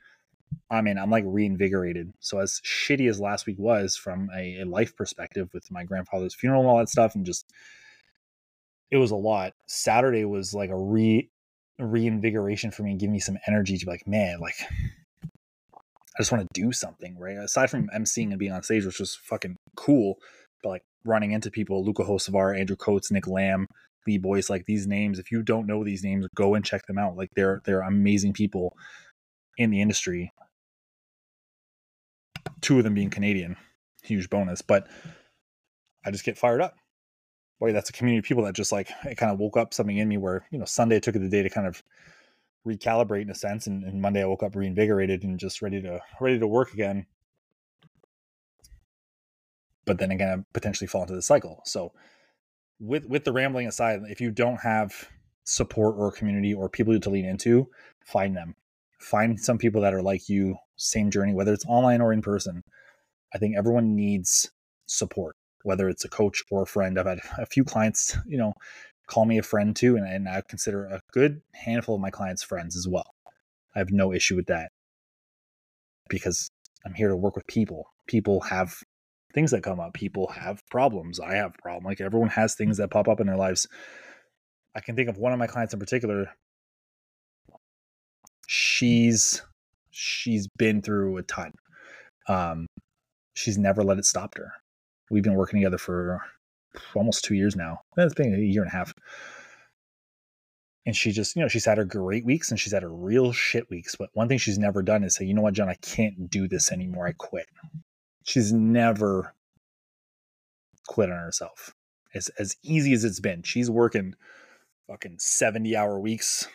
I 0.69 0.81
mean, 0.81 0.97
I'm 0.97 1.10
like 1.10 1.23
reinvigorated. 1.27 2.13
So 2.19 2.39
as 2.39 2.62
shitty 2.63 3.10
as 3.10 3.19
last 3.19 3.45
week 3.45 3.58
was 3.60 3.95
from 3.95 4.29
a, 4.36 4.62
a 4.62 4.65
life 4.65 4.95
perspective 4.95 5.49
with 5.53 5.69
my 5.71 5.84
grandfather's 5.84 6.36
funeral 6.36 6.62
and 6.62 6.69
all 6.69 6.77
that 6.77 6.89
stuff, 6.89 7.15
and 7.15 7.25
just 7.25 7.51
it 8.95 8.99
was 8.99 9.12
a 9.12 9.15
lot. 9.15 9.53
Saturday 9.67 10.25
was 10.25 10.53
like 10.53 10.69
a 10.69 10.77
re 10.77 11.29
reinvigoration 11.77 12.71
for 12.71 12.84
me 12.84 12.91
and 12.91 12.99
give 12.99 13.10
me 13.10 13.19
some 13.19 13.38
energy 13.47 13.77
to 13.77 13.86
be 13.86 13.91
like, 13.91 14.08
man, 14.08 14.39
like 14.39 14.55
I 15.23 16.19
just 16.19 16.31
want 16.31 16.47
to 16.47 16.62
do 16.62 16.71
something, 16.71 17.17
right? 17.19 17.38
Aside 17.38 17.69
from 17.69 17.89
emceeing 17.95 18.29
and 18.29 18.39
being 18.39 18.53
on 18.53 18.63
stage, 18.63 18.86
which 18.86 18.99
was 18.99 19.15
fucking 19.15 19.58
cool, 19.75 20.15
but 20.63 20.69
like 20.69 20.84
running 21.03 21.34
into 21.34 21.51
people, 21.51 21.84
Luka 21.84 22.03
Hocevar, 22.03 22.58
Andrew 22.58 22.77
Coates, 22.77 23.12
Nick 23.12 23.27
Lamb, 23.27 23.67
Lee 24.08 24.17
Boyce, 24.17 24.49
like 24.49 24.65
these 24.65 24.88
names, 24.88 25.19
if 25.19 25.31
you 25.31 25.43
don't 25.43 25.67
know 25.67 25.84
these 25.84 26.03
names, 26.03 26.27
go 26.34 26.55
and 26.55 26.63
check 26.63 26.86
them 26.86 26.97
out. 26.97 27.17
Like 27.17 27.31
they're 27.36 27.62
they're 27.65 27.81
amazing 27.81 28.31
people 28.31 28.77
in 29.58 29.71
the 29.71 29.81
industry. 29.81 30.31
Two 32.62 32.77
of 32.77 32.86
them 32.86 32.93
being 32.93 33.10
Canadian, 33.10 33.58
huge 34.03 34.29
bonus. 34.29 34.62
But 34.62 34.88
I 36.05 36.12
just 36.12 36.23
get 36.23 36.38
fired 36.38 36.62
up. 36.62 36.75
Boy, 37.59 37.71
that's 37.71 37.89
a 37.89 37.93
community 37.93 38.19
of 38.19 38.25
people 38.25 38.43
that 38.43 38.53
just 38.53 38.71
like 38.71 38.89
it 39.05 39.15
kind 39.15 39.31
of 39.31 39.39
woke 39.39 39.57
up 39.57 39.73
something 39.73 39.97
in 39.97 40.07
me 40.07 40.17
where, 40.17 40.45
you 40.51 40.59
know, 40.59 40.65
Sunday 40.65 40.97
I 40.97 40.99
took 40.99 41.13
the 41.13 41.29
day 41.29 41.43
to 41.43 41.49
kind 41.49 41.67
of 41.67 41.81
recalibrate 42.67 43.21
in 43.21 43.29
a 43.29 43.35
sense 43.35 43.67
and, 43.67 43.83
and 43.83 44.01
Monday 44.01 44.21
I 44.21 44.25
woke 44.25 44.43
up 44.43 44.55
reinvigorated 44.55 45.23
and 45.23 45.39
just 45.39 45.61
ready 45.61 45.81
to 45.81 46.01
ready 46.19 46.39
to 46.39 46.47
work 46.47 46.73
again. 46.73 47.05
But 49.85 49.99
then 49.99 50.11
again, 50.11 50.39
I 50.39 50.43
potentially 50.53 50.87
fall 50.87 51.03
into 51.03 51.15
the 51.15 51.21
cycle. 51.21 51.61
So 51.65 51.93
with 52.79 53.05
with 53.05 53.23
the 53.23 53.33
rambling 53.33 53.67
aside, 53.67 54.01
if 54.09 54.19
you 54.19 54.31
don't 54.31 54.57
have 54.57 55.09
support 55.43 55.95
or 55.97 56.11
community 56.11 56.53
or 56.53 56.67
people 56.67 56.99
to 56.99 57.09
lean 57.09 57.25
into, 57.25 57.69
find 58.03 58.35
them 58.35 58.55
find 59.05 59.39
some 59.39 59.57
people 59.57 59.81
that 59.81 59.93
are 59.93 60.01
like 60.01 60.27
you, 60.27 60.57
same 60.77 61.11
journey, 61.11 61.33
whether 61.33 61.53
it's 61.53 61.65
online 61.65 62.01
or 62.01 62.11
in 62.11 62.21
person. 62.21 62.63
I 63.33 63.37
think 63.37 63.55
everyone 63.57 63.95
needs 63.95 64.49
support, 64.87 65.35
whether 65.65 65.89
it's 65.89 66.06
a 66.06 66.10
coach 66.10 66.43
or 66.49 66.63
a 66.63 66.67
friend. 66.67 66.99
I've 66.99 67.06
had 67.06 67.19
a 67.38 67.45
few 67.45 67.63
clients, 67.63 68.17
you 68.25 68.38
know, 68.38 68.54
call 69.08 69.25
me 69.25 69.38
a 69.38 69.43
friend 69.43 69.75
too, 69.75 69.95
and, 69.97 70.08
and 70.08 70.30
I 70.30 70.41
consider 70.47 70.86
a 70.86 71.01
good 71.12 71.41
handful 71.54 71.95
of 71.95 72.01
my 72.01 72.10
clients 72.10 72.43
friends 72.43 72.75
as 72.75 72.88
well. 72.88 73.12
I 73.75 73.80
have 73.80 73.91
no 73.91 74.13
issue 74.13 74.36
with 74.36 74.47
that 74.47 74.69
because 76.10 76.49
I'm 76.86 76.93
here 76.93 77.10
to 77.10 77.15
work 77.15 77.36
with 77.36 77.47
people. 77.47 77.88
People 78.08 78.41
have 78.41 78.75
things 79.34 79.51
that 79.51 79.63
come 79.63 79.80
up. 79.80 79.93
People 79.93 80.28
have 80.28 80.62
problems. 80.71 81.19
I 81.19 81.36
have 81.36 81.54
problems. 81.56 81.86
Like 81.86 82.01
everyone 82.01 82.30
has 82.30 82.56
things 82.56 82.78
that 82.78 82.91
pop 82.91 83.08
up 83.08 83.19
in 83.19 83.28
their 83.28 83.36
lives. 83.36 83.67
I 84.75 84.80
can 84.80 84.95
think 84.95 85.10
of 85.10 85.17
one 85.17 85.34
of 85.34 85.39
my 85.39 85.47
clients 85.47 85.73
in 85.73 85.80
particular 85.80 86.30
she's 88.47 89.41
she's 89.91 90.47
been 90.58 90.82
through 90.82 91.17
a 91.17 91.23
ton. 91.23 91.51
Um, 92.28 92.67
she's 93.36 93.58
never 93.58 93.84
let 93.84 93.97
it 93.97 94.06
stop 94.06 94.36
her. 94.38 94.54
We've 95.09 95.23
been 95.23 95.35
working 95.35 95.59
together 95.59 95.77
for 95.77 96.21
almost 96.95 97.23
two 97.23 97.35
years 97.35 97.55
now. 97.55 97.81
It's 97.97 98.13
been 98.13 98.33
a 98.33 98.37
year 98.37 98.61
and 98.61 98.71
a 98.71 98.75
half. 98.75 98.93
And 100.85 100.95
she 100.95 101.11
just, 101.11 101.35
you 101.35 101.41
know, 101.41 101.47
she's 101.47 101.65
had 101.65 101.77
her 101.77 101.85
great 101.85 102.25
weeks 102.25 102.51
and 102.51 102.59
she's 102.59 102.73
had 102.73 102.83
her 102.83 102.93
real 102.93 103.31
shit 103.31 103.69
weeks. 103.69 103.95
But 103.95 104.09
one 104.13 104.27
thing 104.27 104.37
she's 104.37 104.59
never 104.59 104.83
done 104.83 105.03
is 105.03 105.15
say, 105.15 105.25
you 105.25 105.33
know 105.33 105.41
what, 105.41 105.53
Jon, 105.53 105.69
I 105.69 105.75
can't 105.75 106.29
do 106.29 106.47
this 106.47 106.71
anymore. 106.71 107.07
I 107.07 107.13
quit. 107.13 107.47
She's 108.23 108.53
never 108.53 109.33
quit 110.87 111.09
on 111.09 111.17
herself. 111.17 111.73
As 112.13 112.29
as 112.39 112.55
easy 112.63 112.93
as 112.93 113.03
it's 113.03 113.19
been. 113.19 113.43
She's 113.43 113.69
working 113.69 114.15
fucking 114.87 115.17
70 115.19 115.75
hour 115.75 115.99
weeks, 115.99 116.47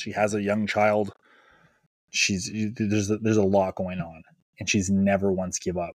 she 0.00 0.12
has 0.12 0.34
a 0.34 0.42
young 0.42 0.66
child. 0.66 1.12
She's 2.10 2.50
there's 2.74 3.10
a, 3.10 3.18
there's 3.18 3.36
a 3.36 3.42
lot 3.42 3.76
going 3.76 4.00
on, 4.00 4.22
and 4.58 4.68
she's 4.68 4.90
never 4.90 5.30
once 5.30 5.58
give 5.58 5.76
up. 5.76 5.94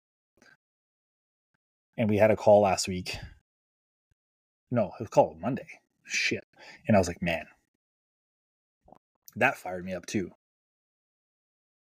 And 1.97 2.09
we 2.09 2.19
had 2.19 2.31
a 2.31 2.37
call 2.37 2.63
last 2.63 2.89
week. 2.89 3.17
No, 4.71 4.87
it 4.99 5.01
was 5.01 5.09
called 5.09 5.41
Monday. 5.41 5.81
Shit. 6.05 6.45
And 6.87 6.97
I 6.97 7.01
was 7.01 7.09
like, 7.09 7.23
man, 7.23 7.47
that 9.37 9.57
fired 9.57 9.85
me 9.85 9.95
up 9.95 10.07
too. 10.07 10.31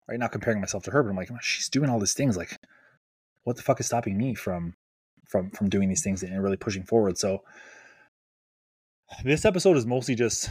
Right 0.09 0.19
now, 0.19 0.27
comparing 0.27 0.61
myself 0.61 0.83
to 0.85 0.91
her, 0.91 1.03
but 1.03 1.11
I'm 1.11 1.17
like, 1.17 1.31
she's 1.43 1.69
doing 1.69 1.89
all 1.89 1.99
these 1.99 2.15
things. 2.15 2.37
Like, 2.37 2.59
what 3.45 3.57
the 3.57 3.63
fuck 3.63 3.81
is 3.81 3.87
stopping 3.87 4.19
me 4.19 4.35
from 4.35 4.75
from 5.27 5.51
from 5.51 5.69
doing 5.69 5.89
these 5.89 6.03
things 6.03 6.23
and 6.23 6.43
really 6.43 6.57
pushing 6.57 6.83
forward? 6.83 7.17
So, 7.19 7.43
this 9.25 9.45
episode 9.45 9.77
is 9.77 9.87
mostly 9.87 10.15
just 10.15 10.51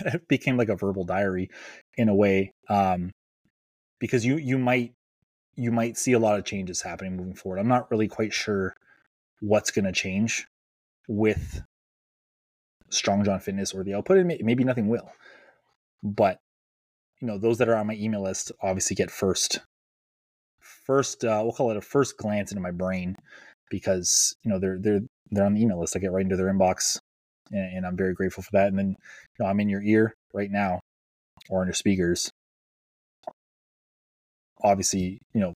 it 0.00 0.26
became 0.28 0.56
like 0.56 0.68
a 0.68 0.76
verbal 0.76 1.04
diary 1.04 1.50
in 1.96 2.08
a 2.08 2.14
way 2.14 2.54
um, 2.68 3.12
because 3.98 4.24
you 4.24 4.36
you 4.36 4.58
might 4.58 4.94
you 5.60 5.70
might 5.70 5.98
see 5.98 6.12
a 6.12 6.18
lot 6.18 6.38
of 6.38 6.44
changes 6.46 6.80
happening 6.80 7.16
moving 7.16 7.34
forward. 7.34 7.58
I'm 7.58 7.68
not 7.68 7.90
really 7.90 8.08
quite 8.08 8.32
sure 8.32 8.74
what's 9.40 9.70
going 9.70 9.84
to 9.84 9.92
change 9.92 10.46
with 11.06 11.62
Strong 12.88 13.24
Jon 13.24 13.40
Fitness 13.40 13.74
or 13.74 13.84
the 13.84 13.94
output, 13.94 14.24
maybe 14.24 14.64
nothing 14.64 14.88
will. 14.88 15.12
But 16.02 16.38
you 17.20 17.26
know, 17.26 17.36
those 17.36 17.58
that 17.58 17.68
are 17.68 17.76
on 17.76 17.86
my 17.86 17.94
email 17.94 18.22
list 18.22 18.52
obviously 18.62 18.96
get 18.96 19.10
first, 19.10 19.60
first 20.60 21.24
uh, 21.24 21.40
we'll 21.42 21.52
call 21.52 21.70
it 21.70 21.76
a 21.76 21.82
first 21.82 22.16
glance 22.16 22.50
into 22.50 22.62
my 22.62 22.70
brain 22.70 23.16
because 23.70 24.34
you 24.42 24.50
know 24.50 24.58
they're 24.58 24.78
they're 24.80 25.02
they're 25.30 25.44
on 25.44 25.54
the 25.54 25.60
email 25.60 25.78
list. 25.78 25.94
I 25.94 25.98
get 25.98 26.12
right 26.12 26.24
into 26.24 26.36
their 26.36 26.50
inbox 26.50 26.98
and, 27.52 27.76
and 27.76 27.86
I'm 27.86 27.98
very 27.98 28.14
grateful 28.14 28.42
for 28.42 28.52
that. 28.52 28.68
And 28.68 28.78
then 28.78 28.88
you 28.88 29.44
know, 29.44 29.46
I'm 29.46 29.60
in 29.60 29.68
your 29.68 29.82
ear 29.82 30.14
right 30.32 30.50
now, 30.50 30.80
or 31.50 31.60
on 31.60 31.66
your 31.66 31.74
speakers. 31.74 32.29
Obviously, 34.62 35.20
you 35.34 35.40
know, 35.40 35.54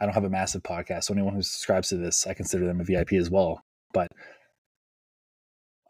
I 0.00 0.04
don't 0.04 0.14
have 0.14 0.24
a 0.24 0.30
massive 0.30 0.62
podcast, 0.62 1.04
so 1.04 1.14
anyone 1.14 1.34
who 1.34 1.42
subscribes 1.42 1.88
to 1.88 1.96
this, 1.96 2.26
I 2.26 2.34
consider 2.34 2.66
them 2.66 2.80
a 2.80 2.84
VIP 2.84 3.14
as 3.14 3.30
well. 3.30 3.60
But 3.92 4.08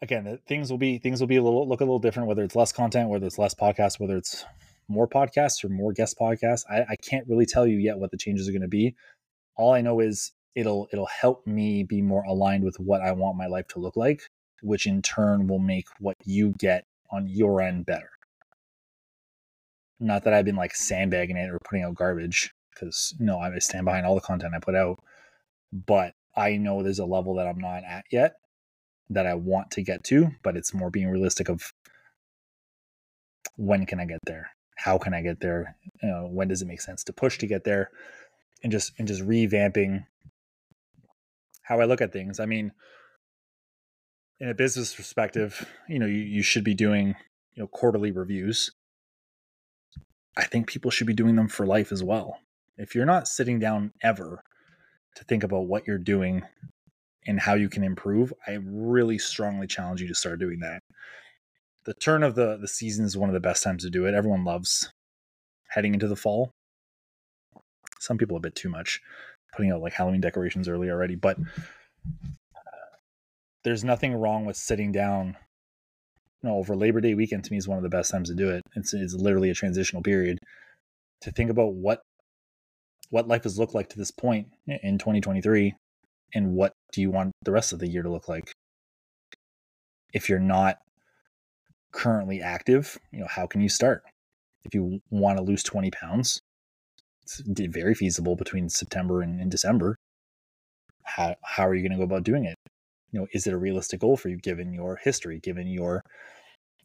again, 0.02 0.38
things 0.46 0.70
will 0.70 0.78
be 0.78 0.98
things 0.98 1.20
will 1.20 1.26
be 1.26 1.36
a 1.36 1.42
little 1.42 1.68
look 1.68 1.80
a 1.80 1.84
little 1.84 1.98
different, 1.98 2.28
whether 2.28 2.44
it's 2.44 2.56
less 2.56 2.72
content, 2.72 3.08
whether 3.08 3.26
it's 3.26 3.38
less 3.38 3.54
podcasts, 3.54 3.98
whether 3.98 4.16
it's 4.16 4.44
more 4.88 5.08
podcasts 5.08 5.64
or 5.64 5.68
more 5.68 5.92
guest 5.92 6.16
podcasts. 6.18 6.64
I, 6.70 6.82
I 6.82 6.96
can't 6.96 7.26
really 7.28 7.46
tell 7.46 7.66
you 7.66 7.78
yet 7.78 7.98
what 7.98 8.10
the 8.10 8.18
changes 8.18 8.48
are 8.48 8.52
going 8.52 8.62
to 8.62 8.68
be. 8.68 8.94
All 9.56 9.72
I 9.72 9.80
know 9.80 10.00
is 10.00 10.32
it'll 10.54 10.88
it'll 10.92 11.06
help 11.06 11.46
me 11.46 11.82
be 11.82 12.02
more 12.02 12.22
aligned 12.24 12.64
with 12.64 12.78
what 12.78 13.00
I 13.00 13.12
want 13.12 13.36
my 13.36 13.46
life 13.46 13.66
to 13.68 13.80
look 13.80 13.96
like 13.96 14.22
which 14.62 14.86
in 14.86 15.02
turn 15.02 15.46
will 15.46 15.58
make 15.58 15.86
what 16.00 16.16
you 16.24 16.54
get 16.58 16.84
on 17.10 17.28
your 17.28 17.60
end 17.60 17.86
better. 17.86 18.10
Not 19.98 20.24
that 20.24 20.34
I've 20.34 20.44
been 20.44 20.56
like 20.56 20.74
sandbagging 20.74 21.36
it 21.36 21.50
or 21.50 21.58
putting 21.58 21.84
out 21.84 21.94
garbage, 21.94 22.52
because 22.72 23.14
no, 23.18 23.38
I 23.38 23.56
stand 23.58 23.84
behind 23.84 24.06
all 24.06 24.14
the 24.14 24.20
content 24.20 24.54
I 24.54 24.58
put 24.58 24.74
out. 24.74 24.98
But 25.72 26.14
I 26.36 26.56
know 26.56 26.82
there's 26.82 26.98
a 26.98 27.06
level 27.06 27.34
that 27.36 27.46
I'm 27.46 27.58
not 27.58 27.82
at 27.84 28.04
yet 28.12 28.36
that 29.10 29.26
I 29.26 29.34
want 29.34 29.70
to 29.72 29.82
get 29.82 30.04
to, 30.04 30.32
but 30.42 30.56
it's 30.56 30.74
more 30.74 30.90
being 30.90 31.08
realistic 31.08 31.48
of 31.48 31.72
when 33.56 33.86
can 33.86 34.00
I 34.00 34.04
get 34.04 34.20
there? 34.26 34.50
How 34.76 34.98
can 34.98 35.14
I 35.14 35.22
get 35.22 35.40
there? 35.40 35.76
You 36.02 36.08
know, 36.08 36.28
when 36.30 36.48
does 36.48 36.60
it 36.60 36.68
make 36.68 36.80
sense 36.80 37.04
to 37.04 37.12
push 37.12 37.38
to 37.38 37.46
get 37.46 37.64
there? 37.64 37.90
And 38.62 38.72
just 38.72 38.92
and 38.98 39.06
just 39.06 39.22
revamping 39.22 40.06
how 41.62 41.80
I 41.80 41.84
look 41.84 42.00
at 42.00 42.12
things. 42.12 42.40
I 42.40 42.46
mean, 42.46 42.72
in 44.40 44.48
a 44.48 44.54
business 44.54 44.94
perspective, 44.94 45.68
you 45.88 45.98
know, 45.98 46.06
you, 46.06 46.18
you 46.18 46.42
should 46.42 46.64
be 46.64 46.74
doing, 46.74 47.16
you 47.54 47.62
know, 47.62 47.66
quarterly 47.66 48.10
reviews. 48.10 48.72
I 50.36 50.44
think 50.44 50.66
people 50.66 50.90
should 50.90 51.06
be 51.06 51.14
doing 51.14 51.36
them 51.36 51.48
for 51.48 51.66
life 51.66 51.92
as 51.92 52.02
well. 52.02 52.40
If 52.76 52.94
you're 52.94 53.06
not 53.06 53.28
sitting 53.28 53.58
down 53.58 53.92
ever 54.02 54.42
to 55.14 55.24
think 55.24 55.42
about 55.42 55.66
what 55.66 55.86
you're 55.86 55.98
doing 55.98 56.42
and 57.26 57.40
how 57.40 57.54
you 57.54 57.68
can 57.68 57.82
improve, 57.82 58.32
I 58.46 58.58
really 58.62 59.18
strongly 59.18 59.66
challenge 59.66 60.02
you 60.02 60.08
to 60.08 60.14
start 60.14 60.38
doing 60.38 60.60
that. 60.60 60.80
The 61.84 61.94
turn 61.94 62.22
of 62.22 62.34
the 62.34 62.58
the 62.58 62.68
season 62.68 63.04
is 63.04 63.16
one 63.16 63.30
of 63.30 63.34
the 63.34 63.40
best 63.40 63.62
times 63.62 63.84
to 63.84 63.90
do 63.90 64.06
it. 64.06 64.14
Everyone 64.14 64.44
loves 64.44 64.90
heading 65.68 65.94
into 65.94 66.08
the 66.08 66.16
fall. 66.16 66.50
Some 67.98 68.18
people 68.18 68.36
a 68.36 68.40
bit 68.40 68.54
too 68.54 68.68
much, 68.68 69.00
putting 69.54 69.70
out 69.70 69.80
like 69.80 69.94
Halloween 69.94 70.20
decorations 70.20 70.68
early 70.68 70.90
already, 70.90 71.14
but 71.14 71.38
uh, 71.38 72.96
there's 73.64 73.84
nothing 73.84 74.14
wrong 74.14 74.44
with 74.44 74.56
sitting 74.56 74.92
down. 74.92 75.36
Know, 76.46 76.58
over 76.58 76.76
Labor 76.76 77.00
Day 77.00 77.14
weekend 77.14 77.42
to 77.44 77.52
me 77.52 77.58
is 77.58 77.66
one 77.66 77.76
of 77.76 77.82
the 77.82 77.88
best 77.88 78.12
times 78.12 78.28
to 78.28 78.34
do 78.36 78.50
it. 78.50 78.62
It's, 78.76 78.94
it's 78.94 79.14
literally 79.14 79.50
a 79.50 79.54
transitional 79.54 80.00
period 80.00 80.38
to 81.22 81.32
think 81.32 81.50
about 81.50 81.74
what 81.74 82.02
what 83.10 83.26
life 83.26 83.42
has 83.42 83.58
looked 83.58 83.74
like 83.74 83.88
to 83.88 83.98
this 83.98 84.12
point 84.12 84.48
in 84.66 84.98
2023 84.98 85.74
and 86.34 86.52
what 86.54 86.72
do 86.92 87.00
you 87.00 87.10
want 87.10 87.32
the 87.44 87.50
rest 87.50 87.72
of 87.72 87.80
the 87.80 87.88
year 87.88 88.02
to 88.02 88.10
look 88.10 88.28
like? 88.28 88.52
If 90.14 90.28
you're 90.28 90.38
not 90.38 90.78
currently 91.92 92.40
active 92.40 92.96
you 93.10 93.20
know 93.20 93.26
how 93.28 93.46
can 93.46 93.60
you 93.60 93.68
start? 93.68 94.04
If 94.64 94.72
you 94.72 95.00
want 95.10 95.38
to 95.38 95.44
lose 95.44 95.64
20 95.64 95.90
pounds 95.90 96.40
it's 97.24 97.42
very 97.44 97.94
feasible 97.94 98.36
between 98.36 98.68
september 98.68 99.20
and, 99.20 99.40
and 99.40 99.50
december. 99.50 99.96
How, 101.02 101.34
how 101.42 101.66
are 101.66 101.74
you 101.74 101.82
going 101.82 101.98
to 101.98 101.98
go 101.98 102.04
about 102.04 102.22
doing 102.22 102.44
it? 102.44 102.54
You 103.10 103.20
know, 103.20 103.26
is 103.32 103.48
it 103.48 103.52
a 103.52 103.58
realistic 103.58 104.00
goal 104.00 104.16
for 104.16 104.28
you 104.28 104.36
given 104.36 104.72
your 104.72 104.96
history, 104.96 105.40
given 105.40 105.66
your 105.66 106.02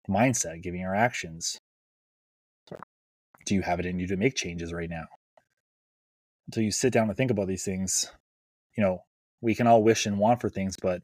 mindset, 0.09 0.61
giving 0.61 0.81
your 0.81 0.95
actions? 0.95 1.57
Do 3.45 3.55
you 3.55 3.61
have 3.61 3.79
it 3.79 3.85
in 3.85 3.99
you 3.99 4.07
to 4.07 4.17
make 4.17 4.35
changes 4.35 4.71
right 4.71 4.89
now? 4.89 5.05
Until 6.47 6.63
you 6.63 6.71
sit 6.71 6.93
down 6.93 7.07
and 7.07 7.17
think 7.17 7.31
about 7.31 7.47
these 7.47 7.63
things, 7.63 8.11
you 8.77 8.83
know, 8.83 9.03
we 9.41 9.55
can 9.55 9.67
all 9.67 9.83
wish 9.83 10.05
and 10.05 10.19
want 10.19 10.41
for 10.41 10.49
things, 10.49 10.75
but 10.81 11.01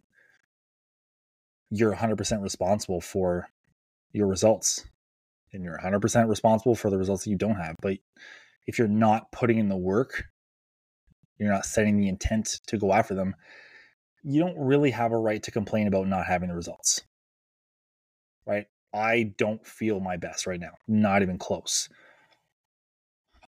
you're 1.70 1.96
100% 1.96 2.42
responsible 2.42 3.02
for 3.02 3.50
your 4.14 4.28
results 4.28 4.86
and 5.54 5.64
you're 5.64 5.80
100% 5.80 6.30
responsible 6.30 6.76
for 6.76 6.90
the 6.90 6.98
results 6.98 7.24
that 7.24 7.30
you 7.30 7.38
don't 7.38 7.56
have. 7.56 7.76
But 7.82 7.98
if 8.68 8.78
you're 8.78 8.88
not 8.88 9.32
putting 9.32 9.58
in 9.58 9.70
the 9.70 9.78
work, 9.78 10.26
you're 11.40 11.52
not 11.52 11.66
setting 11.66 11.98
the 11.98 12.10
intent 12.10 12.60
to 12.68 12.78
go 12.78 12.94
after 12.94 13.14
them, 13.14 13.36
you 14.24 14.42
don't 14.42 14.58
really 14.58 14.92
have 14.92 15.12
a 15.12 15.18
right 15.18 15.42
to 15.44 15.52
complain 15.52 15.88
about 15.88 16.08
not 16.08 16.26
having 16.26 16.50
the 16.50 16.56
results. 16.56 17.02
Right? 18.46 18.68
I 18.94 19.34
don't 19.38 19.66
feel 19.66 20.00
my 20.00 20.18
best 20.18 20.48
right 20.48 20.60
now, 20.60 20.74
not 20.88 21.22
even 21.22 21.38
close. 21.38 21.90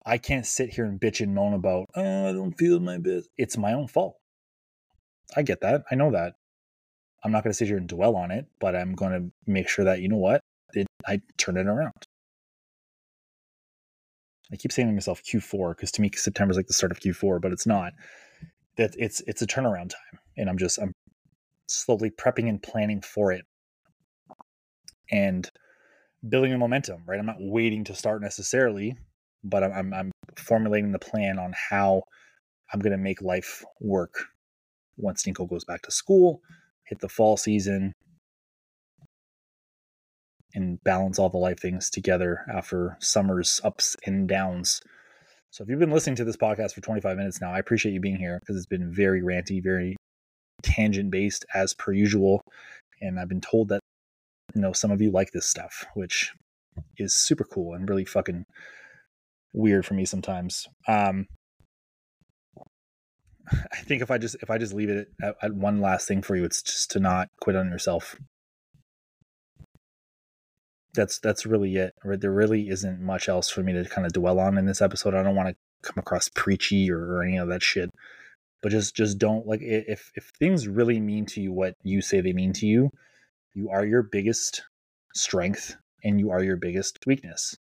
I 0.05 0.17
can't 0.17 0.45
sit 0.45 0.73
here 0.73 0.85
and 0.85 0.99
bitch 0.99 1.21
and 1.21 1.35
moan 1.35 1.53
about, 1.53 1.85
oh, 1.95 2.29
I 2.29 2.31
don't 2.31 2.57
feel 2.57 2.79
my 2.79 2.97
best. 2.97 3.29
It's 3.37 3.57
my 3.57 3.73
own 3.73 3.87
fault. 3.87 4.15
I 5.35 5.43
get 5.43 5.61
that. 5.61 5.83
I 5.91 5.95
know 5.95 6.11
that. 6.11 6.33
I'm 7.23 7.31
not 7.31 7.43
going 7.43 7.51
to 7.51 7.57
sit 7.57 7.67
here 7.67 7.77
and 7.77 7.87
dwell 7.87 8.15
on 8.15 8.31
it, 8.31 8.45
but 8.59 8.75
I'm 8.75 8.93
going 8.93 9.11
to 9.11 9.51
make 9.51 9.67
sure 9.67 9.85
that, 9.85 10.01
you 10.01 10.07
know 10.07 10.17
what? 10.17 10.41
It, 10.73 10.87
I 11.05 11.21
turn 11.37 11.57
it 11.57 11.67
around. 11.67 11.93
I 14.51 14.55
keep 14.55 14.71
saying 14.71 14.87
to 14.87 14.93
myself 14.93 15.21
Q4 15.23 15.75
because 15.75 15.91
to 15.91 16.01
me 16.01 16.09
September 16.13 16.51
is 16.51 16.57
like 16.57 16.67
the 16.67 16.73
start 16.73 16.91
of 16.91 16.99
Q4, 16.99 17.41
but 17.41 17.51
it's 17.51 17.67
not. 17.67 17.93
That 18.77 18.95
it's 18.97 19.21
it's 19.27 19.41
a 19.41 19.47
turnaround 19.47 19.89
time, 19.89 20.19
and 20.37 20.49
I'm 20.49 20.57
just 20.57 20.79
I'm 20.79 20.93
slowly 21.67 22.09
prepping 22.09 22.47
and 22.47 22.63
planning 22.63 23.01
for 23.01 23.31
it, 23.31 23.45
and 25.11 25.49
building 26.27 26.51
the 26.51 26.57
momentum. 26.57 27.03
Right, 27.05 27.19
I'm 27.19 27.25
not 27.25 27.37
waiting 27.39 27.83
to 27.85 27.95
start 27.95 28.21
necessarily, 28.21 28.97
but 29.43 29.63
I'm 29.63 29.71
I'm, 29.73 29.93
I'm 29.93 30.11
formulating 30.37 30.91
the 30.91 30.99
plan 30.99 31.39
on 31.39 31.53
how 31.69 32.03
I'm 32.73 32.79
going 32.79 32.91
to 32.91 32.97
make 32.97 33.21
life 33.21 33.63
work 33.79 34.25
once 34.97 35.25
Nico 35.25 35.45
goes 35.45 35.63
back 35.63 35.81
to 35.83 35.91
school, 35.91 36.41
hit 36.83 36.99
the 36.99 37.09
fall 37.09 37.37
season, 37.37 37.93
and 40.53 40.83
balance 40.83 41.19
all 41.19 41.29
the 41.29 41.37
life 41.37 41.59
things 41.59 41.89
together 41.89 42.45
after 42.51 42.97
summer's 42.99 43.61
ups 43.63 43.95
and 44.05 44.27
downs. 44.27 44.81
So 45.51 45.63
if 45.63 45.69
you've 45.69 45.79
been 45.79 45.91
listening 45.91 46.15
to 46.17 46.25
this 46.25 46.37
podcast 46.37 46.73
for 46.73 46.81
25 46.81 47.17
minutes 47.17 47.41
now, 47.41 47.51
I 47.51 47.59
appreciate 47.59 47.93
you 47.93 47.99
being 47.99 48.17
here 48.17 48.39
because 48.39 48.55
it's 48.55 48.65
been 48.65 48.93
very 48.93 49.21
ranty, 49.21 49.63
very 49.63 49.95
tangent 50.61 51.11
based 51.11 51.45
as 51.53 51.73
per 51.73 51.91
usual. 51.91 52.41
And 53.01 53.19
I've 53.19 53.29
been 53.29 53.41
told 53.41 53.69
that 53.69 53.78
you 54.55 54.61
know 54.61 54.73
some 54.73 54.91
of 54.91 55.01
you 55.01 55.11
like 55.11 55.31
this 55.31 55.45
stuff, 55.45 55.85
which 55.93 56.33
is 56.97 57.13
super 57.13 57.43
cool 57.43 57.73
and 57.73 57.89
really 57.89 58.05
fucking 58.05 58.45
weird 59.53 59.85
for 59.85 59.93
me 59.93 60.05
sometimes. 60.05 60.67
Um 60.87 61.27
I 63.51 63.77
think 63.77 64.01
if 64.01 64.11
I 64.11 64.17
just 64.17 64.35
if 64.41 64.49
I 64.49 64.57
just 64.57 64.73
leave 64.73 64.89
it 64.89 65.07
at, 65.21 65.35
at 65.41 65.53
one 65.53 65.81
last 65.81 66.07
thing 66.07 66.21
for 66.21 66.35
you, 66.35 66.45
it's 66.45 66.61
just 66.61 66.91
to 66.91 66.99
not 66.99 67.29
quit 67.39 67.55
on 67.55 67.69
yourself 67.69 68.15
that's 70.93 71.19
that's 71.19 71.45
really 71.45 71.75
it. 71.75 71.93
There 72.03 72.31
really 72.31 72.69
isn't 72.69 73.01
much 73.01 73.29
else 73.29 73.49
for 73.49 73.63
me 73.63 73.73
to 73.73 73.85
kind 73.85 74.05
of 74.05 74.13
dwell 74.13 74.39
on 74.39 74.57
in 74.57 74.65
this 74.65 74.81
episode. 74.81 75.13
I 75.13 75.23
don't 75.23 75.35
want 75.35 75.49
to 75.49 75.55
come 75.81 75.95
across 75.97 76.29
preachy 76.29 76.91
or, 76.91 76.99
or 76.99 77.23
any 77.23 77.37
of 77.37 77.47
that 77.49 77.63
shit. 77.63 77.89
But 78.61 78.71
just 78.71 78.95
just 78.95 79.17
don't 79.17 79.47
like 79.47 79.61
if 79.61 80.11
if 80.15 80.31
things 80.37 80.67
really 80.67 80.99
mean 80.99 81.25
to 81.27 81.41
you 81.41 81.53
what 81.53 81.75
you 81.83 82.01
say 82.01 82.21
they 82.21 82.33
mean 82.33 82.53
to 82.53 82.67
you, 82.67 82.91
you 83.53 83.69
are 83.69 83.85
your 83.85 84.03
biggest 84.03 84.63
strength 85.13 85.75
and 86.03 86.19
you 86.19 86.31
are 86.31 86.43
your 86.43 86.57
biggest 86.57 86.99
weakness. 87.05 87.57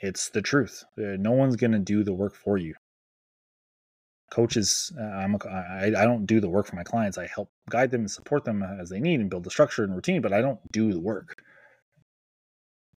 It's 0.00 0.28
the 0.30 0.42
truth. 0.42 0.84
Uh, 0.96 1.16
no 1.18 1.32
one's 1.32 1.56
going 1.56 1.72
to 1.72 1.78
do 1.78 2.04
the 2.04 2.12
work 2.12 2.34
for 2.34 2.56
you. 2.56 2.74
Coaches 4.30 4.92
uh, 5.00 5.02
i'm 5.02 5.34
a, 5.34 5.48
I, 5.48 5.86
I 5.86 6.04
don't 6.04 6.26
do 6.26 6.38
the 6.38 6.50
work 6.50 6.66
for 6.66 6.76
my 6.76 6.84
clients. 6.84 7.16
I 7.16 7.26
help 7.26 7.50
guide 7.70 7.90
them 7.90 8.02
and 8.02 8.10
support 8.10 8.44
them 8.44 8.62
as 8.62 8.90
they 8.90 9.00
need 9.00 9.20
and 9.20 9.30
build 9.30 9.44
the 9.44 9.50
structure 9.50 9.84
and 9.84 9.94
routine 9.94 10.20
but 10.20 10.34
i 10.34 10.42
don't 10.42 10.60
do 10.70 10.92
the 10.92 11.00
work. 11.00 11.42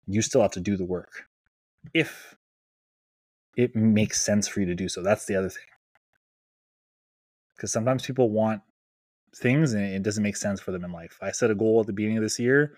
You 0.06 0.22
still 0.22 0.40
have 0.40 0.52
to 0.52 0.60
do 0.60 0.78
the 0.78 0.86
work. 0.86 1.26
If 1.92 2.34
it 3.58 3.74
makes 3.74 4.22
sense 4.22 4.46
for 4.46 4.60
you 4.60 4.66
to 4.66 4.74
do 4.76 4.88
so. 4.88 5.02
That's 5.02 5.26
the 5.26 5.34
other 5.34 5.48
thing. 5.48 5.64
Because 7.56 7.72
sometimes 7.72 8.06
people 8.06 8.30
want 8.30 8.62
things 9.36 9.72
and 9.72 9.84
it 9.84 10.02
doesn't 10.02 10.22
make 10.22 10.36
sense 10.36 10.60
for 10.60 10.72
them 10.72 10.84
in 10.84 10.92
life. 10.92 11.18
I 11.20 11.32
set 11.32 11.50
a 11.50 11.54
goal 11.54 11.80
at 11.80 11.86
the 11.86 11.92
beginning 11.92 12.18
of 12.18 12.22
this 12.22 12.38
year 12.38 12.74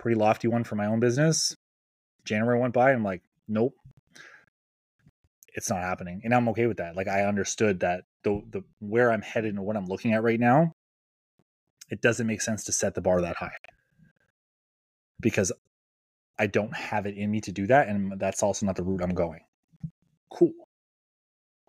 pretty 0.00 0.18
lofty 0.18 0.48
one 0.48 0.64
for 0.64 0.74
my 0.74 0.86
own 0.86 0.98
business. 0.98 1.54
January 2.24 2.58
went 2.58 2.74
by 2.74 2.90
and 2.90 2.98
i'm 2.98 3.04
like 3.04 3.22
nope. 3.46 3.74
It's 5.54 5.70
not 5.70 5.80
happening 5.80 6.22
and 6.24 6.34
i'm 6.34 6.48
okay 6.48 6.66
with 6.66 6.78
that 6.78 6.96
like 6.96 7.08
i 7.08 7.22
understood 7.22 7.80
that 7.80 8.04
the 8.24 8.42
the 8.50 8.62
where 8.78 9.12
i'm 9.12 9.22
headed 9.22 9.54
and 9.54 9.64
what 9.64 9.76
i'm 9.76 9.86
looking 9.86 10.12
at 10.14 10.22
right 10.22 10.40
now 10.40 10.72
it 11.90 12.00
doesn't 12.00 12.26
make 12.26 12.40
sense 12.40 12.64
to 12.64 12.72
set 12.72 12.94
the 12.94 13.00
bar 13.00 13.20
that 13.20 13.36
high. 13.36 13.56
Because 15.20 15.52
i 16.38 16.46
don't 16.46 16.74
have 16.74 17.06
it 17.06 17.16
in 17.16 17.30
me 17.30 17.40
to 17.42 17.52
do 17.52 17.66
that 17.66 17.88
and 17.88 18.18
that's 18.18 18.42
also 18.42 18.64
not 18.66 18.76
the 18.76 18.82
route 18.82 19.02
i'm 19.02 19.14
going. 19.14 19.40
Cool. 20.32 20.52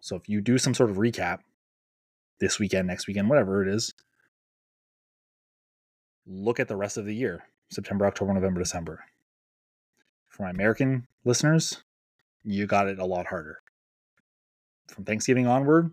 So 0.02 0.16
if 0.16 0.30
you 0.30 0.42
do 0.42 0.58
some 0.58 0.74
sort 0.74 0.90
of 0.90 0.98
recap 0.98 1.40
this 2.40 2.60
weekend 2.60 2.88
next 2.88 3.08
weekend 3.08 3.30
whatever 3.30 3.62
it 3.62 3.74
is 3.74 3.94
look 6.26 6.60
at 6.60 6.68
the 6.68 6.76
rest 6.76 6.98
of 6.98 7.06
the 7.06 7.16
year 7.16 7.44
september 7.70 8.06
october 8.06 8.34
november 8.34 8.60
december 8.60 9.04
for 10.30 10.44
my 10.44 10.50
american 10.50 11.08
listeners 11.26 11.84
you 12.44 12.66
got 12.66 12.88
it 12.88 13.00
a 13.00 13.06
lot 13.06 13.28
harder 13.28 13.62
from 14.92 15.06
Thanksgiving 15.06 15.48
onward, 15.48 15.92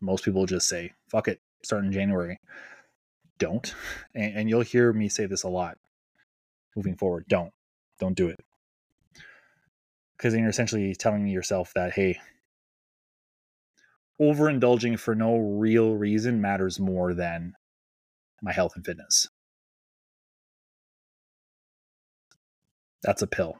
most 0.00 0.24
people 0.24 0.46
just 0.46 0.68
say, 0.68 0.92
fuck 1.08 1.28
it, 1.28 1.40
start 1.62 1.84
in 1.84 1.92
January. 1.92 2.38
Don't. 3.38 3.74
And, 4.14 4.36
and, 4.36 4.48
you'll 4.48 4.60
hear 4.60 4.92
me 4.92 5.08
say 5.08 5.26
this 5.26 5.42
a 5.42 5.48
lot 5.48 5.78
moving 6.76 6.96
forward. 6.96 7.24
Don't. 7.28 7.52
Don't 7.98 8.16
do 8.16 8.28
it. 8.28 8.38
Because 10.16 10.32
then 10.32 10.42
you're 10.42 10.50
essentially 10.50 10.94
telling 10.94 11.26
yourself 11.26 11.72
that, 11.74 11.92
hey, 11.92 12.20
overindulging 14.20 14.98
for 14.98 15.14
no 15.14 15.36
real 15.36 15.94
reason 15.94 16.40
matters 16.40 16.78
more 16.78 17.14
than 17.14 17.54
my 18.42 18.52
health 18.52 18.72
and 18.76 18.84
fitness. 18.84 19.28
That's 23.02 23.22
a 23.22 23.26
pill. 23.26 23.56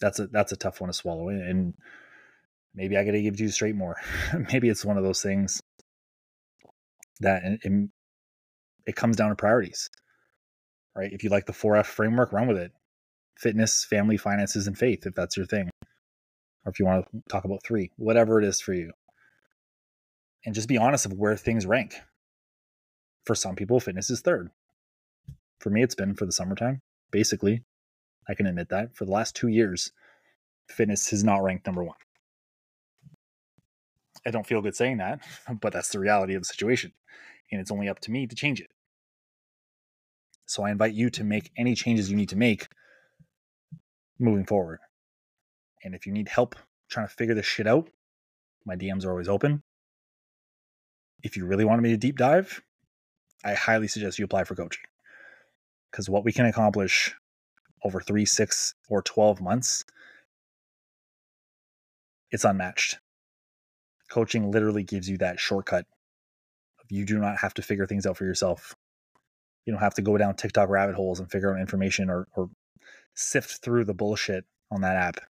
That's 0.00 0.18
a 0.18 0.26
that's 0.28 0.52
a 0.52 0.56
tough 0.56 0.80
one 0.80 0.88
to 0.88 0.94
swallow. 0.94 1.28
And 1.28 1.74
maybe 2.74 2.96
I 2.96 3.04
got 3.04 3.12
to 3.12 3.22
give 3.22 3.40
you 3.40 3.48
straight 3.48 3.74
more. 3.74 3.96
maybe 4.52 4.68
it's 4.68 4.84
one 4.84 4.96
of 4.96 5.04
those 5.04 5.22
things 5.22 5.60
that 7.20 7.42
it, 7.44 7.90
it 8.86 8.96
comes 8.96 9.16
down 9.16 9.28
to 9.28 9.36
priorities, 9.36 9.90
right? 10.96 11.12
If 11.12 11.22
you 11.22 11.30
like 11.30 11.46
the 11.46 11.52
4F 11.52 11.86
framework, 11.86 12.32
run 12.32 12.48
with 12.48 12.56
it. 12.56 12.72
Fitness, 13.38 13.84
family, 13.84 14.16
finances, 14.16 14.66
and 14.66 14.76
faith, 14.76 15.06
if 15.06 15.14
that's 15.14 15.36
your 15.36 15.46
thing. 15.46 15.70
Or 16.64 16.70
if 16.70 16.78
you 16.78 16.86
want 16.86 17.06
to 17.10 17.22
talk 17.28 17.44
about 17.44 17.62
three, 17.64 17.90
whatever 17.96 18.40
it 18.40 18.46
is 18.46 18.60
for 18.60 18.74
you. 18.74 18.92
And 20.44 20.54
just 20.54 20.68
be 20.68 20.78
honest 20.78 21.06
of 21.06 21.12
where 21.12 21.36
things 21.36 21.66
rank. 21.66 21.94
For 23.24 23.34
some 23.34 23.56
people, 23.56 23.80
fitness 23.80 24.10
is 24.10 24.20
third. 24.20 24.50
For 25.60 25.70
me, 25.70 25.82
it's 25.82 25.94
been 25.94 26.14
for 26.14 26.26
the 26.26 26.32
summertime, 26.32 26.80
basically. 27.10 27.64
I 28.28 28.34
can 28.34 28.46
admit 28.46 28.68
that. 28.70 28.96
For 28.96 29.04
the 29.04 29.12
last 29.12 29.36
two 29.36 29.48
years, 29.48 29.92
fitness 30.68 31.10
has 31.10 31.22
not 31.22 31.42
ranked 31.42 31.66
number 31.66 31.84
one. 31.84 31.96
I 34.26 34.30
don't 34.30 34.46
feel 34.46 34.62
good 34.62 34.76
saying 34.76 34.98
that, 34.98 35.20
but 35.60 35.72
that's 35.72 35.90
the 35.90 35.98
reality 35.98 36.34
of 36.34 36.42
the 36.42 36.46
situation. 36.46 36.92
And 37.50 37.60
it's 37.60 37.70
only 37.70 37.88
up 37.88 38.00
to 38.00 38.10
me 38.10 38.26
to 38.26 38.36
change 38.36 38.60
it. 38.60 38.70
So 40.46 40.62
I 40.64 40.70
invite 40.70 40.94
you 40.94 41.10
to 41.10 41.24
make 41.24 41.50
any 41.56 41.74
changes 41.74 42.10
you 42.10 42.16
need 42.16 42.28
to 42.30 42.36
make 42.36 42.68
moving 44.18 44.44
forward. 44.44 44.80
And 45.84 45.94
if 45.94 46.06
you 46.06 46.12
need 46.12 46.28
help 46.28 46.54
trying 46.88 47.06
to 47.06 47.14
figure 47.14 47.34
this 47.34 47.46
shit 47.46 47.66
out, 47.66 47.88
my 48.64 48.76
DMs 48.76 49.04
are 49.04 49.10
always 49.10 49.28
open. 49.28 49.62
If 51.22 51.36
you 51.36 51.46
really 51.46 51.64
want 51.64 51.82
me 51.82 51.90
to 51.90 51.96
deep 51.96 52.18
dive, 52.18 52.62
I 53.44 53.54
highly 53.54 53.88
suggest 53.88 54.18
you 54.18 54.24
apply 54.24 54.44
for 54.44 54.54
coaching. 54.54 54.84
Because 55.90 56.08
what 56.08 56.24
we 56.24 56.32
can 56.32 56.46
accomplish 56.46 57.14
over 57.82 58.00
three, 58.00 58.26
six, 58.26 58.74
or 58.88 59.02
12 59.02 59.40
months, 59.40 59.84
it's 62.30 62.44
unmatched 62.44 62.98
coaching 64.10 64.50
literally 64.50 64.82
gives 64.82 65.08
you 65.08 65.16
that 65.18 65.40
shortcut. 65.40 65.86
You 66.90 67.06
do 67.06 67.18
not 67.18 67.38
have 67.38 67.54
to 67.54 67.62
figure 67.62 67.86
things 67.86 68.04
out 68.04 68.16
for 68.16 68.24
yourself. 68.24 68.74
You 69.64 69.72
don't 69.72 69.80
have 69.80 69.94
to 69.94 70.02
go 70.02 70.18
down 70.18 70.34
TikTok 70.34 70.68
rabbit 70.68 70.96
holes 70.96 71.20
and 71.20 71.30
figure 71.30 71.54
out 71.54 71.60
information 71.60 72.10
or, 72.10 72.26
or 72.34 72.50
sift 73.14 73.62
through 73.62 73.84
the 73.84 73.94
bullshit 73.94 74.44
on 74.70 74.80
that 74.80 74.96
app. 74.96 75.20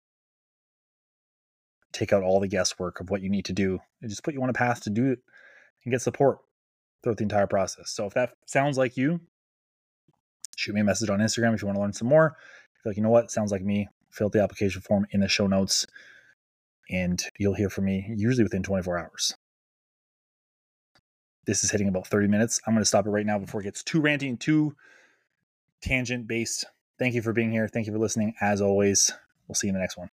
Take 1.92 2.12
out 2.12 2.22
all 2.22 2.40
the 2.40 2.48
guesswork 2.48 3.00
of 3.00 3.10
what 3.10 3.20
you 3.20 3.28
need 3.28 3.44
to 3.44 3.52
do 3.52 3.78
and 4.00 4.10
just 4.10 4.24
put 4.24 4.32
you 4.32 4.42
on 4.42 4.48
a 4.48 4.54
path 4.54 4.82
to 4.84 4.90
do 4.90 5.12
it 5.12 5.18
and 5.84 5.92
get 5.92 6.00
support 6.00 6.38
throughout 7.02 7.18
the 7.18 7.24
entire 7.24 7.46
process. 7.46 7.90
So 7.90 8.06
if 8.06 8.14
that 8.14 8.32
sounds 8.46 8.78
like 8.78 8.96
you, 8.96 9.20
shoot 10.56 10.74
me 10.74 10.80
a 10.80 10.84
message 10.84 11.10
on 11.10 11.20
Instagram 11.20 11.54
if 11.54 11.62
you 11.62 11.66
want 11.66 11.76
to 11.76 11.82
learn 11.82 11.92
some 11.92 12.08
more. 12.08 12.36
Like, 12.84 12.96
you 12.96 13.02
know 13.02 13.10
what, 13.10 13.30
sounds 13.30 13.52
like 13.52 13.62
me, 13.62 13.88
fill 14.10 14.26
out 14.26 14.32
the 14.32 14.42
application 14.42 14.80
form 14.82 15.06
in 15.10 15.20
the 15.20 15.28
show 15.28 15.46
notes 15.46 15.86
and 16.90 17.22
you'll 17.38 17.54
hear 17.54 17.70
from 17.70 17.84
me 17.84 18.12
usually 18.16 18.42
within 18.42 18.62
24 18.62 18.98
hours. 18.98 19.34
This 21.46 21.64
is 21.64 21.70
hitting 21.70 21.88
about 21.88 22.06
30 22.06 22.28
minutes. 22.28 22.60
I'm 22.66 22.74
going 22.74 22.82
to 22.82 22.86
stop 22.86 23.06
it 23.06 23.10
right 23.10 23.26
now 23.26 23.38
before 23.38 23.60
it 23.60 23.64
gets 23.64 23.82
too 23.82 24.00
ranting, 24.00 24.36
too 24.36 24.74
tangent 25.80 26.26
based. 26.26 26.64
Thank 26.98 27.14
you 27.14 27.22
for 27.22 27.32
being 27.32 27.50
here. 27.50 27.66
Thank 27.66 27.86
you 27.86 27.92
for 27.92 27.98
listening. 27.98 28.34
As 28.40 28.60
always, 28.60 29.12
we'll 29.48 29.54
see 29.54 29.68
you 29.68 29.70
in 29.70 29.74
the 29.74 29.80
next 29.80 29.96
one. 29.96 30.10